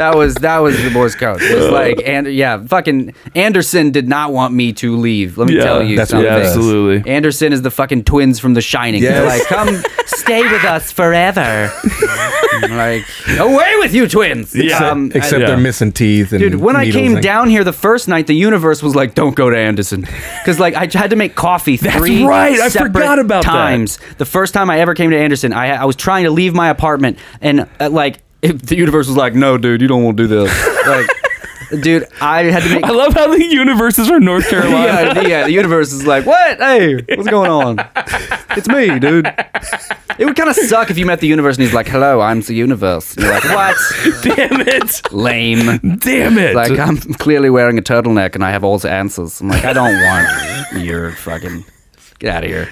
[0.00, 1.42] That was that was the Morse code.
[1.42, 5.36] It was like, and yeah, fucking Anderson did not want me to leave.
[5.36, 6.32] Let me Yeah, tell you that's what something.
[6.32, 6.56] it is.
[6.56, 7.10] Absolutely.
[7.12, 9.02] Anderson is the fucking twins from The Shining.
[9.02, 9.40] They're Yes.
[9.40, 11.70] like, come stay with us forever.
[12.62, 13.04] I'm like,
[13.38, 14.54] away with you, twins.
[14.54, 14.78] Yeah.
[14.90, 15.48] Um, Except Yeah.
[15.48, 16.32] they're missing teeth.
[16.32, 18.94] And Dude, when I needles came and- down here the first night, the universe was
[18.94, 20.00] like, "Don't go to Anderson,"
[20.40, 23.50] because like I had to make coffee That's three right, I separate forgot about that.
[23.50, 23.98] times.
[24.16, 26.70] The first time I ever came to Anderson, I I was trying to leave my
[26.70, 30.22] apartment, and uh, like if the universe was like, "No, dude, you don't want to
[30.24, 32.84] do this." like, dude, I had to make.
[32.84, 34.86] I love how the universe is from North Carolina.
[34.86, 36.58] yeah, the, yeah, the universe is like, what?
[36.58, 37.78] Hey, what's going on?
[38.56, 39.32] It's me, dude.
[40.18, 42.40] It would kind of suck if you met the universe and he's like, hello, I'm
[42.40, 43.14] the universe.
[43.14, 43.76] And you're like, what?
[44.22, 45.12] Damn it!
[45.12, 45.78] Lame.
[45.98, 46.56] Damn it!
[46.56, 49.40] Like, I'm clearly wearing a turtleneck and I have all the answers.
[49.40, 51.64] I'm like, I don't want your fucking.
[52.18, 52.68] Get out of here.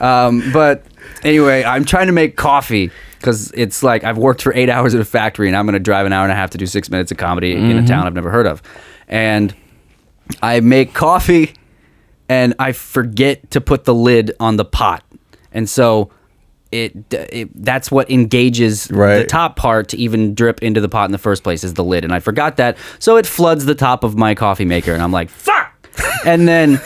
[0.00, 0.84] Um, but
[1.24, 2.92] anyway, I'm trying to make coffee
[3.26, 5.80] because it's like I've worked for eight hours at a factory and I'm going to
[5.80, 7.84] drive an hour and a half to do six minutes of comedy in Mm-hmm.
[7.84, 8.62] a town I've never heard of.
[9.08, 9.54] And
[10.42, 11.54] I make coffee
[12.28, 15.02] and I forget to put the lid on the pot.
[15.52, 16.10] And so
[16.72, 18.90] it, it that's what engages
[19.22, 21.84] the top part to even drip into the pot in the first place is the
[21.84, 22.04] lid.
[22.04, 22.76] And I forgot that.
[23.00, 25.72] So it floods the top of my coffee maker and I'm like, fuck!
[26.26, 26.80] and then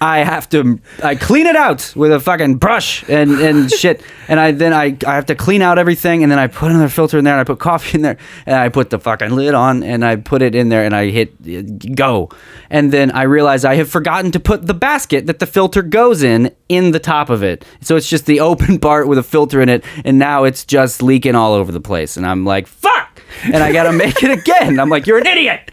[0.00, 4.02] I have to I clean it out with a fucking brush and, and shit.
[4.28, 6.88] And I then I, I have to clean out everything and then I put another
[6.88, 9.54] filter in there and I put coffee in there and I put the fucking lid
[9.54, 12.28] on and I put it in there and I hit go.
[12.70, 16.22] And then I realize I have forgotten to put the basket that the filter goes
[16.22, 17.64] in in the top of it.
[17.80, 21.02] So it's just the open part with a filter in it and now it's just
[21.02, 22.16] leaking all over the place.
[22.16, 23.13] And I'm like, fuck!
[23.42, 24.78] And I gotta make it again.
[24.80, 25.70] I'm like, you're an idiot.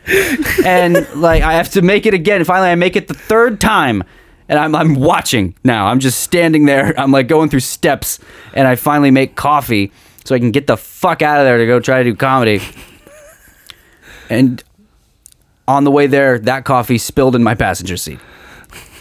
[0.66, 2.38] And like, I have to make it again.
[2.38, 4.04] And finally, I make it the third time.
[4.50, 5.88] And I'm, I'm watching now.
[5.88, 6.94] I'm just standing there.
[7.00, 8.20] I'm like going through steps.
[8.54, 9.92] And I finally make coffee
[10.26, 12.62] so I can get the fuck out of there to go try to do comedy.
[14.30, 14.64] And
[15.68, 18.20] on the way there, that coffee spilled in my passenger seat.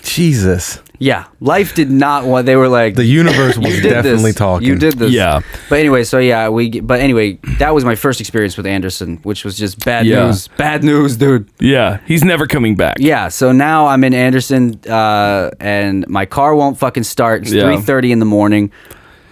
[0.03, 0.81] Jesus.
[1.03, 2.45] Yeah, life did not want.
[2.45, 4.35] They were like, The universe was you did definitely this.
[4.35, 4.69] talking.
[4.69, 5.11] You did this.
[5.13, 5.41] Yeah.
[5.71, 6.79] But anyway, so yeah, we.
[6.81, 10.27] But anyway, that was my first experience with Anderson, which was just bad Yeah.
[10.27, 10.49] news.
[10.49, 11.49] Bad news, dude.
[11.59, 12.97] Yeah, he's never coming back.
[12.99, 13.29] Yeah.
[13.29, 17.43] So now I'm in Anderson, uh, and my car won't fucking start.
[17.43, 17.63] It's Yeah.
[17.63, 18.71] three thirty in the morning.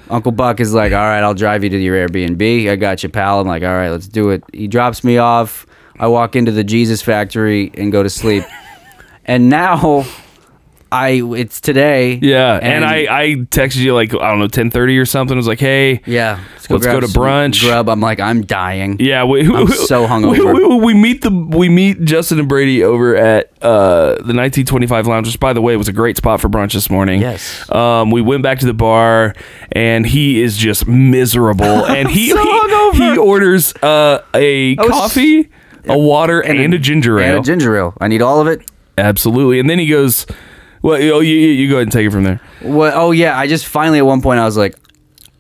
[0.09, 2.71] Uncle Buck is like, "All right, I'll drive you to your Airbnb.
[2.71, 5.67] I got you, pal." I'm like, "All right, let's do it." He drops me off.
[5.99, 8.45] I walk into the Jesus Factory and go to sleep.
[9.27, 10.07] and now,
[10.91, 12.19] I it's today.
[12.23, 15.37] Yeah, and, I I texted you like I don't know ten thirty or something.
[15.37, 16.41] I was like, hey, Yeah.
[16.71, 17.63] Let's go grab to brunch.
[17.63, 17.89] Grub.
[17.89, 18.99] I'm like, I'm dying.
[19.01, 20.55] Yeah, we, I'm so hungover.
[20.55, 25.07] We, we, we meet the we meet Justin and Brady over at uh, the 1925
[25.07, 27.23] Lounge, which by the way was a great spot for brunch this morning.
[27.23, 27.71] Yes.
[27.73, 29.35] Um, we went back to the bar,
[29.73, 35.51] and he is just miserable, and he so he, he orders uh, a was- coffee,
[35.87, 37.37] a water, and, a ginger ale.
[37.37, 37.95] And a ginger ale.
[37.99, 38.71] I need all of it.
[38.99, 40.27] Absolutely, and then he goes.
[40.83, 42.41] Well, oh, you, you you go ahead and take it from there.
[42.63, 42.95] What?
[42.95, 44.77] Oh yeah, I just finally at one point I was like,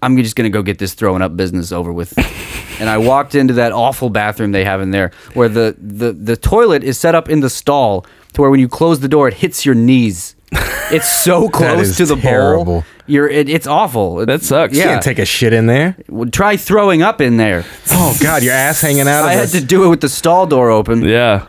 [0.03, 2.13] I'm just gonna go get this throwing up business over with.
[2.81, 6.37] and I walked into that awful bathroom they have in there, where the the the
[6.37, 9.35] toilet is set up in the stall to where when you close the door, it
[9.35, 10.35] hits your knees.
[10.91, 12.23] It's so close is to the bowl.
[12.23, 12.85] terrible.
[13.07, 14.21] You're it, it's awful.
[14.21, 14.73] It- That sucks.
[14.73, 14.85] You Yeah.
[14.93, 15.95] can't take a shit in there.
[16.09, 17.67] Well, Try throwing up in there.
[17.91, 19.25] Oh God, your ass hanging out.
[19.27, 21.03] I of had to do it with the stall door open.
[21.05, 21.47] Yeah.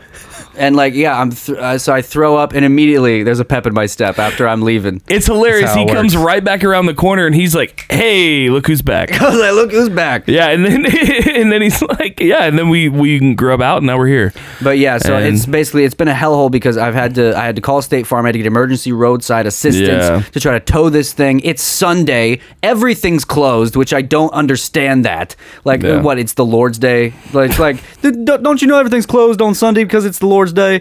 [0.60, 3.66] And like, yeah, I'm th- uh, so I throw up, and immediately there's a pep
[3.66, 5.00] in my step after I'm leaving.
[5.08, 5.74] It's hilarious.
[5.74, 9.10] He it comes right back around the corner and he's like, "Hey, look who's back."
[9.22, 10.28] I was like, look who's back.
[10.28, 10.84] Yeah, and then
[11.34, 14.32] and then he's like, yeah, and then we we grub out, and now we're here.
[14.62, 17.46] But yeah, so And- it's basically it's been a hellhole because I've had to I
[17.46, 18.26] had to call State Farm.
[18.26, 20.20] I had to get emergency roadside assistance Yeah.
[20.32, 21.40] to try to tow this thing.
[21.40, 25.04] It's Sunday, everything's closed, which I don't understand.
[25.06, 26.02] That like Yeah.
[26.02, 26.18] what?
[26.18, 27.14] It's the Lord's Day.
[27.32, 30.26] Like it's like "D- d- don't you know everything's closed on Sunday because it's the
[30.26, 30.78] Lord's Day?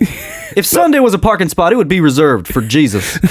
[0.56, 3.18] if Sunday was a parking spot, it would be reserved for Jesus.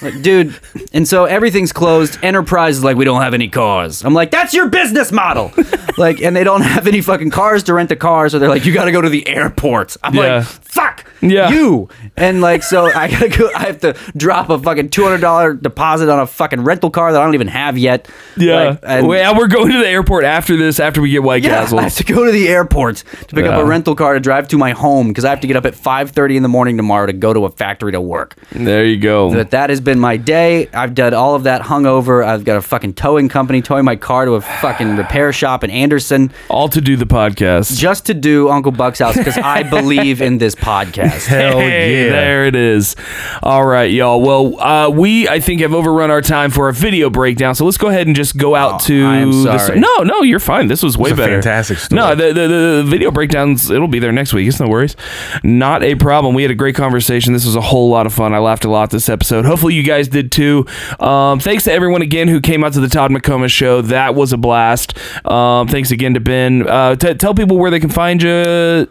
[0.00, 0.56] Like, dude,
[0.92, 2.20] and so everything's closed.
[2.22, 4.04] Enterprise is like, we don't have any cars.
[4.04, 5.52] I'm like, that's your business model.
[5.98, 8.64] like, and they don't have any fucking cars to rent the car, so they're like,
[8.64, 9.96] you got to go to the airport.
[10.04, 10.36] I'm Yeah.
[10.36, 11.50] like, fuck Yeah.
[11.50, 11.88] you.
[12.16, 13.50] And like, so I gotta go.
[13.54, 17.12] I have to drop a fucking two hundred dollar deposit on a fucking rental car
[17.12, 18.08] that I don't even have yet.
[18.36, 20.78] Yeah, Like, and- Well, yeah, we're going to the airport after this.
[20.80, 21.80] After we get White yeah, Castles.
[21.80, 22.96] I have to go to the airport
[23.28, 25.46] to pick up a rental car to drive to my home because I have to
[25.46, 28.00] get up at five thirty in the morning tomorrow to go to a factory to
[28.00, 28.36] work.
[28.52, 29.32] there you go.
[29.32, 30.68] But that has been my day.
[30.74, 32.24] I've done all of that hungover.
[32.24, 35.70] I've got a fucking towing company towing my car to a fucking repair shop in
[35.70, 37.78] Anderson All to do the podcast.
[37.78, 41.26] just to do Uncle Buck's house because I believe in this podcast.
[41.26, 42.10] Hell Hey, yeah.
[42.10, 42.94] there it is.
[43.42, 44.20] All right, y'all.
[44.20, 47.54] Well, uh, we I think have overrun our time for a video breakdown.
[47.54, 49.04] So let's go ahead and just go out Oh, to.
[49.06, 50.68] I am the- no, no, you're fine.
[50.68, 51.34] This was way a better.
[51.40, 52.00] fantastic story.
[52.00, 53.70] No, the, the the video breakdowns.
[53.70, 54.46] It'll be there next week.
[54.48, 54.96] It's no worries.
[55.42, 56.34] Not a problem.
[56.34, 57.32] We had a great conversation.
[57.32, 58.34] This was a whole lot of fun.
[58.34, 59.44] I laughed a lot this episode.
[59.44, 60.66] Hopefully you guys did too.
[61.00, 63.82] Um, thanks to everyone again who came out to the Todd McComas show.
[63.82, 64.96] That was a blast.
[65.26, 66.68] Um, thanks again to Ben.
[66.68, 68.88] Uh, t- tell people where they can find you.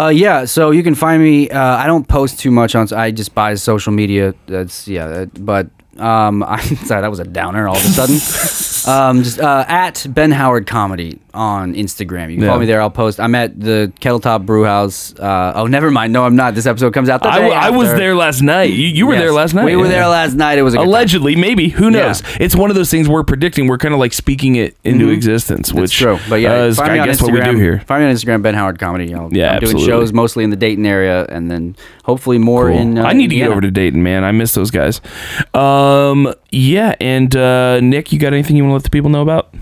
[0.00, 1.50] Uh, yeah, so you can find me.
[1.50, 2.90] Uh, I don't post too much on.
[2.94, 4.34] I just buy social media.
[4.46, 5.68] That's yeah, that- but
[5.98, 8.16] um, I'm sorry that was a downer all of a sudden.
[8.88, 12.30] um, just uh, at Ben Howard Comedy on Instagram.
[12.30, 12.48] You can Yeah.
[12.48, 12.80] follow me there.
[12.80, 13.20] I'll post.
[13.20, 15.14] I'm at the Kettletop Brew House.
[15.18, 16.12] Uh, oh, never mind.
[16.12, 16.54] No, I'm not.
[16.54, 17.22] This episode comes out.
[17.22, 18.70] The I, I was there last night.
[18.72, 19.22] You, you were Yes.
[19.22, 19.64] there last night.
[19.66, 19.90] We were Yeah.
[19.90, 20.58] there last night.
[20.58, 20.88] It was a good time.
[20.88, 21.68] Allegedly, maybe.
[21.68, 22.22] Who knows?
[22.22, 22.38] Yeah.
[22.40, 23.68] It's one of those things we're predicting.
[23.68, 26.92] We're kind of like speaking it into existence, which It's true, but yeah, uh, find
[26.94, 27.22] me I on guess Instagram.
[27.24, 27.80] what we do here.
[27.86, 29.14] Find me on Instagram, Ben Howard Comedy.
[29.14, 32.78] I'll, Yeah, I'm doing shows mostly in the Dayton area, and then hopefully more Cool.
[32.78, 32.98] in.
[32.98, 34.24] Uh, I need to get over to Dayton, man.
[34.24, 35.00] I miss those guys.
[35.54, 35.79] Um,
[36.50, 39.54] yeah, and uh, Nick, you got anything you want to let the people know about?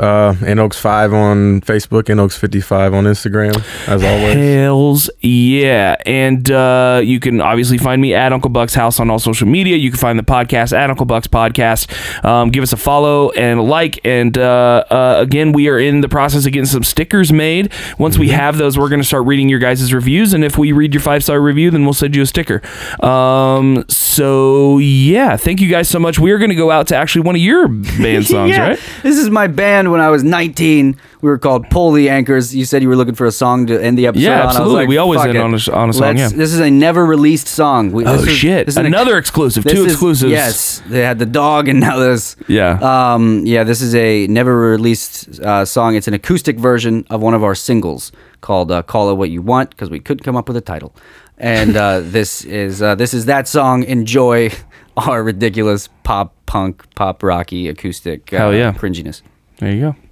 [0.00, 3.56] Uh, Oaks 5 on Facebook, Oaks 55 on Instagram,
[3.88, 4.34] as always.
[4.34, 5.96] Hells yeah.
[6.06, 9.76] And uh, you can obviously find me at Uncle Buck's house on all social media.
[9.76, 11.90] You can find the podcast at Uncle Buck's podcast.
[12.24, 14.00] Um, give us a follow and a like.
[14.04, 17.72] And uh, uh, again, we are in the process of getting some stickers made.
[17.98, 20.32] Once we have those, we're going to start reading your guys' reviews.
[20.32, 22.62] And if we read your five star review, then we'll send you a sticker.
[23.04, 26.18] Um, so yeah, thank you guys so much.
[26.18, 28.68] We are going to go out to actually one of your band songs, Yeah.
[28.70, 28.80] right?
[29.02, 30.96] This is my band when I was 19.
[31.22, 32.54] We were called Pull the Anchors.
[32.54, 34.46] You said you were looking for a song to end the episode Yeah, on.
[34.48, 34.74] Absolutely.
[34.74, 35.40] like, We always "Fuck end it.
[35.40, 36.28] on a on a song, Let's- yeah.
[36.38, 37.92] This is a never released song.
[37.92, 38.66] We, Oh, is- shit.
[38.66, 39.64] this is an- Another exclusive.
[39.64, 40.30] this Two is- exclusives.
[40.32, 42.36] Yes, they had the dog, and now this.
[42.48, 42.78] Yeah.
[42.80, 43.44] Um.
[43.44, 43.64] Yeah.
[43.64, 45.94] This is a never released uh, song.
[45.96, 49.42] It's an acoustic version of one of our singles called uh, "Call It What You
[49.42, 50.94] Want" because we couldn't come up with a title.
[51.38, 53.84] And uh, this is uh, this is that song.
[53.84, 54.50] Enjoy
[54.96, 58.32] our ridiculous pop punk, pop rocky acoustic.
[58.32, 58.72] Uh, Hell yeah.
[58.72, 59.22] cringiness.
[59.60, 60.09] There you go.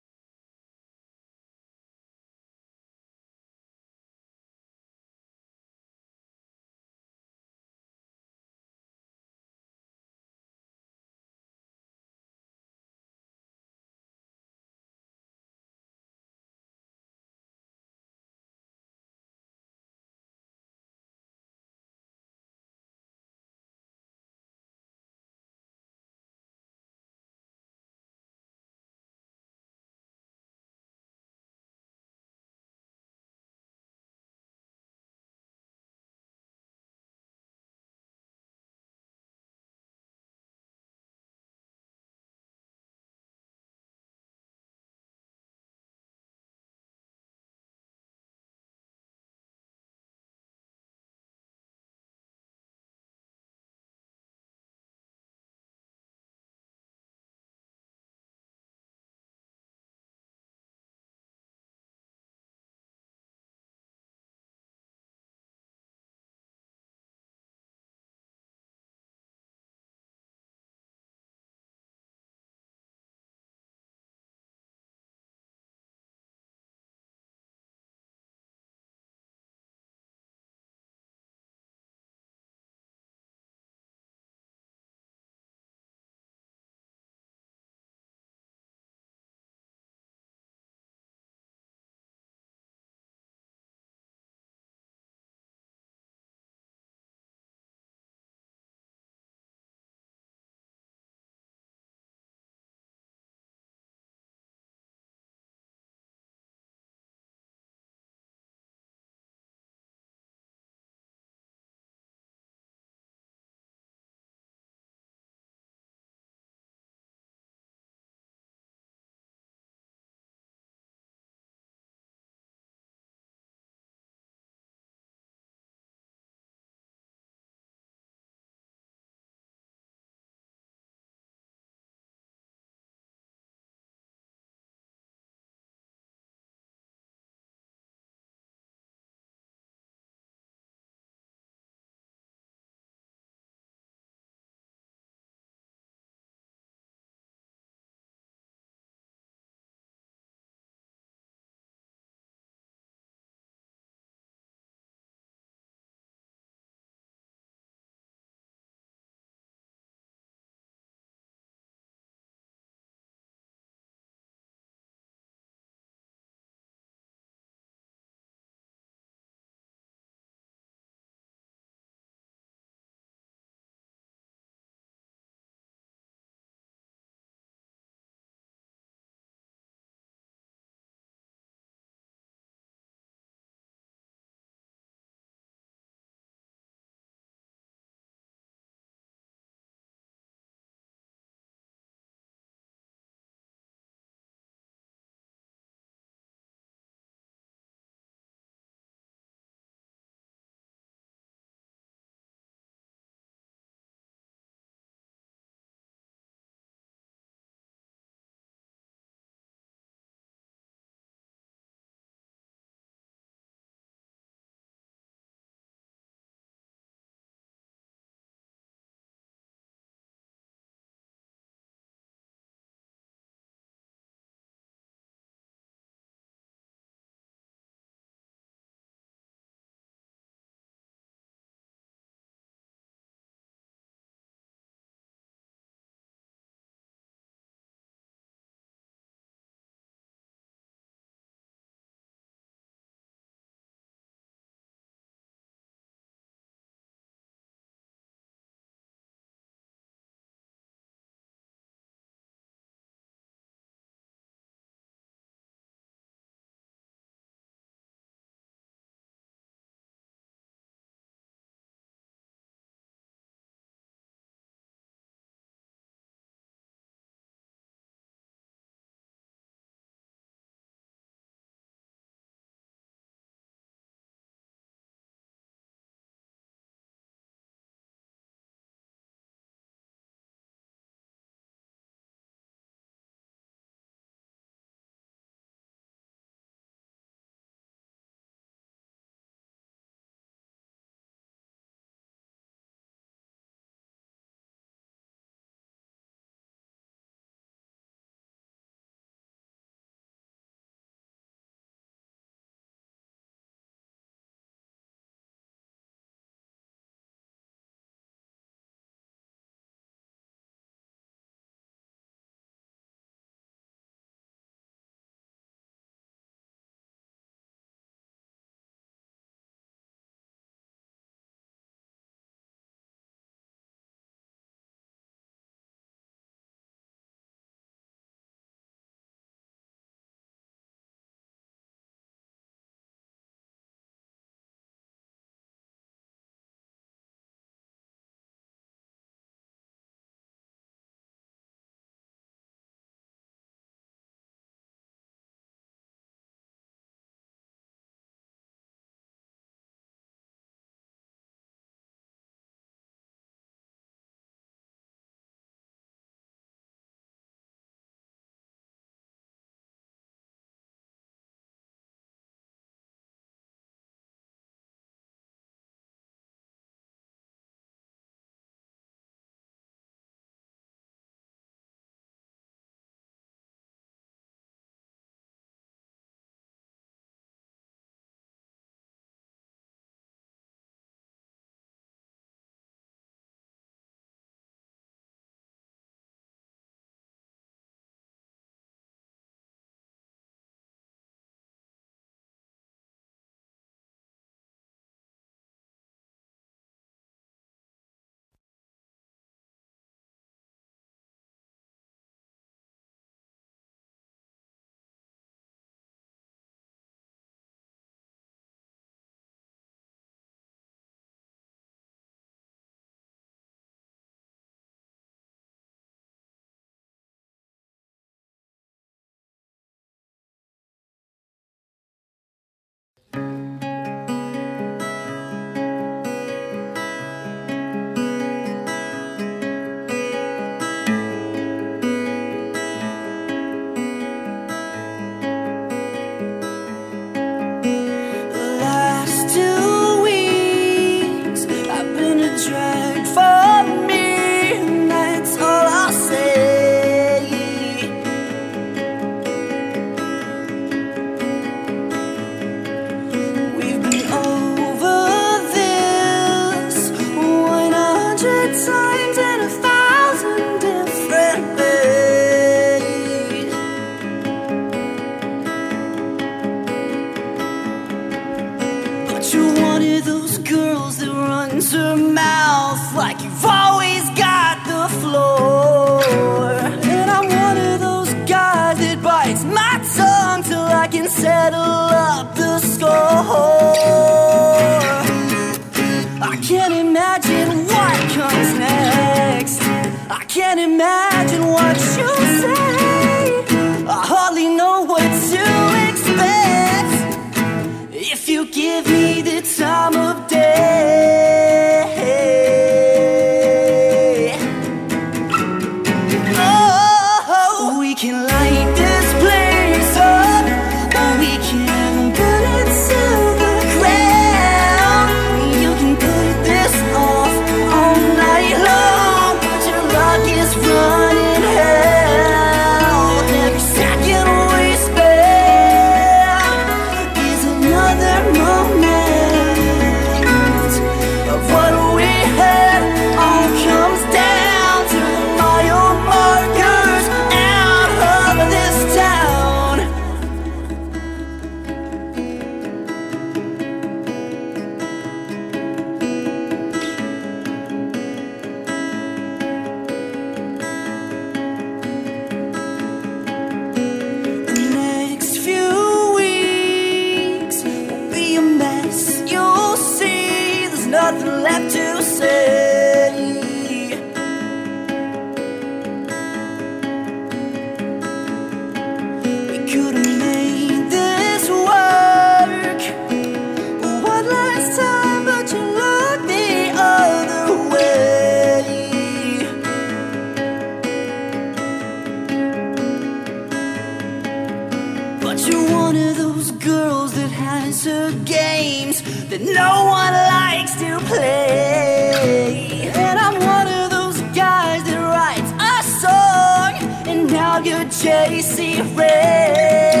[590.50, 592.90] likes to play.
[592.94, 596.72] And I'm one of those guys that writes a song,
[597.08, 600.00] and now you're JC Ray.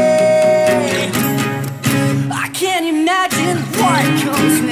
[2.44, 4.69] I can't imagine what comes next.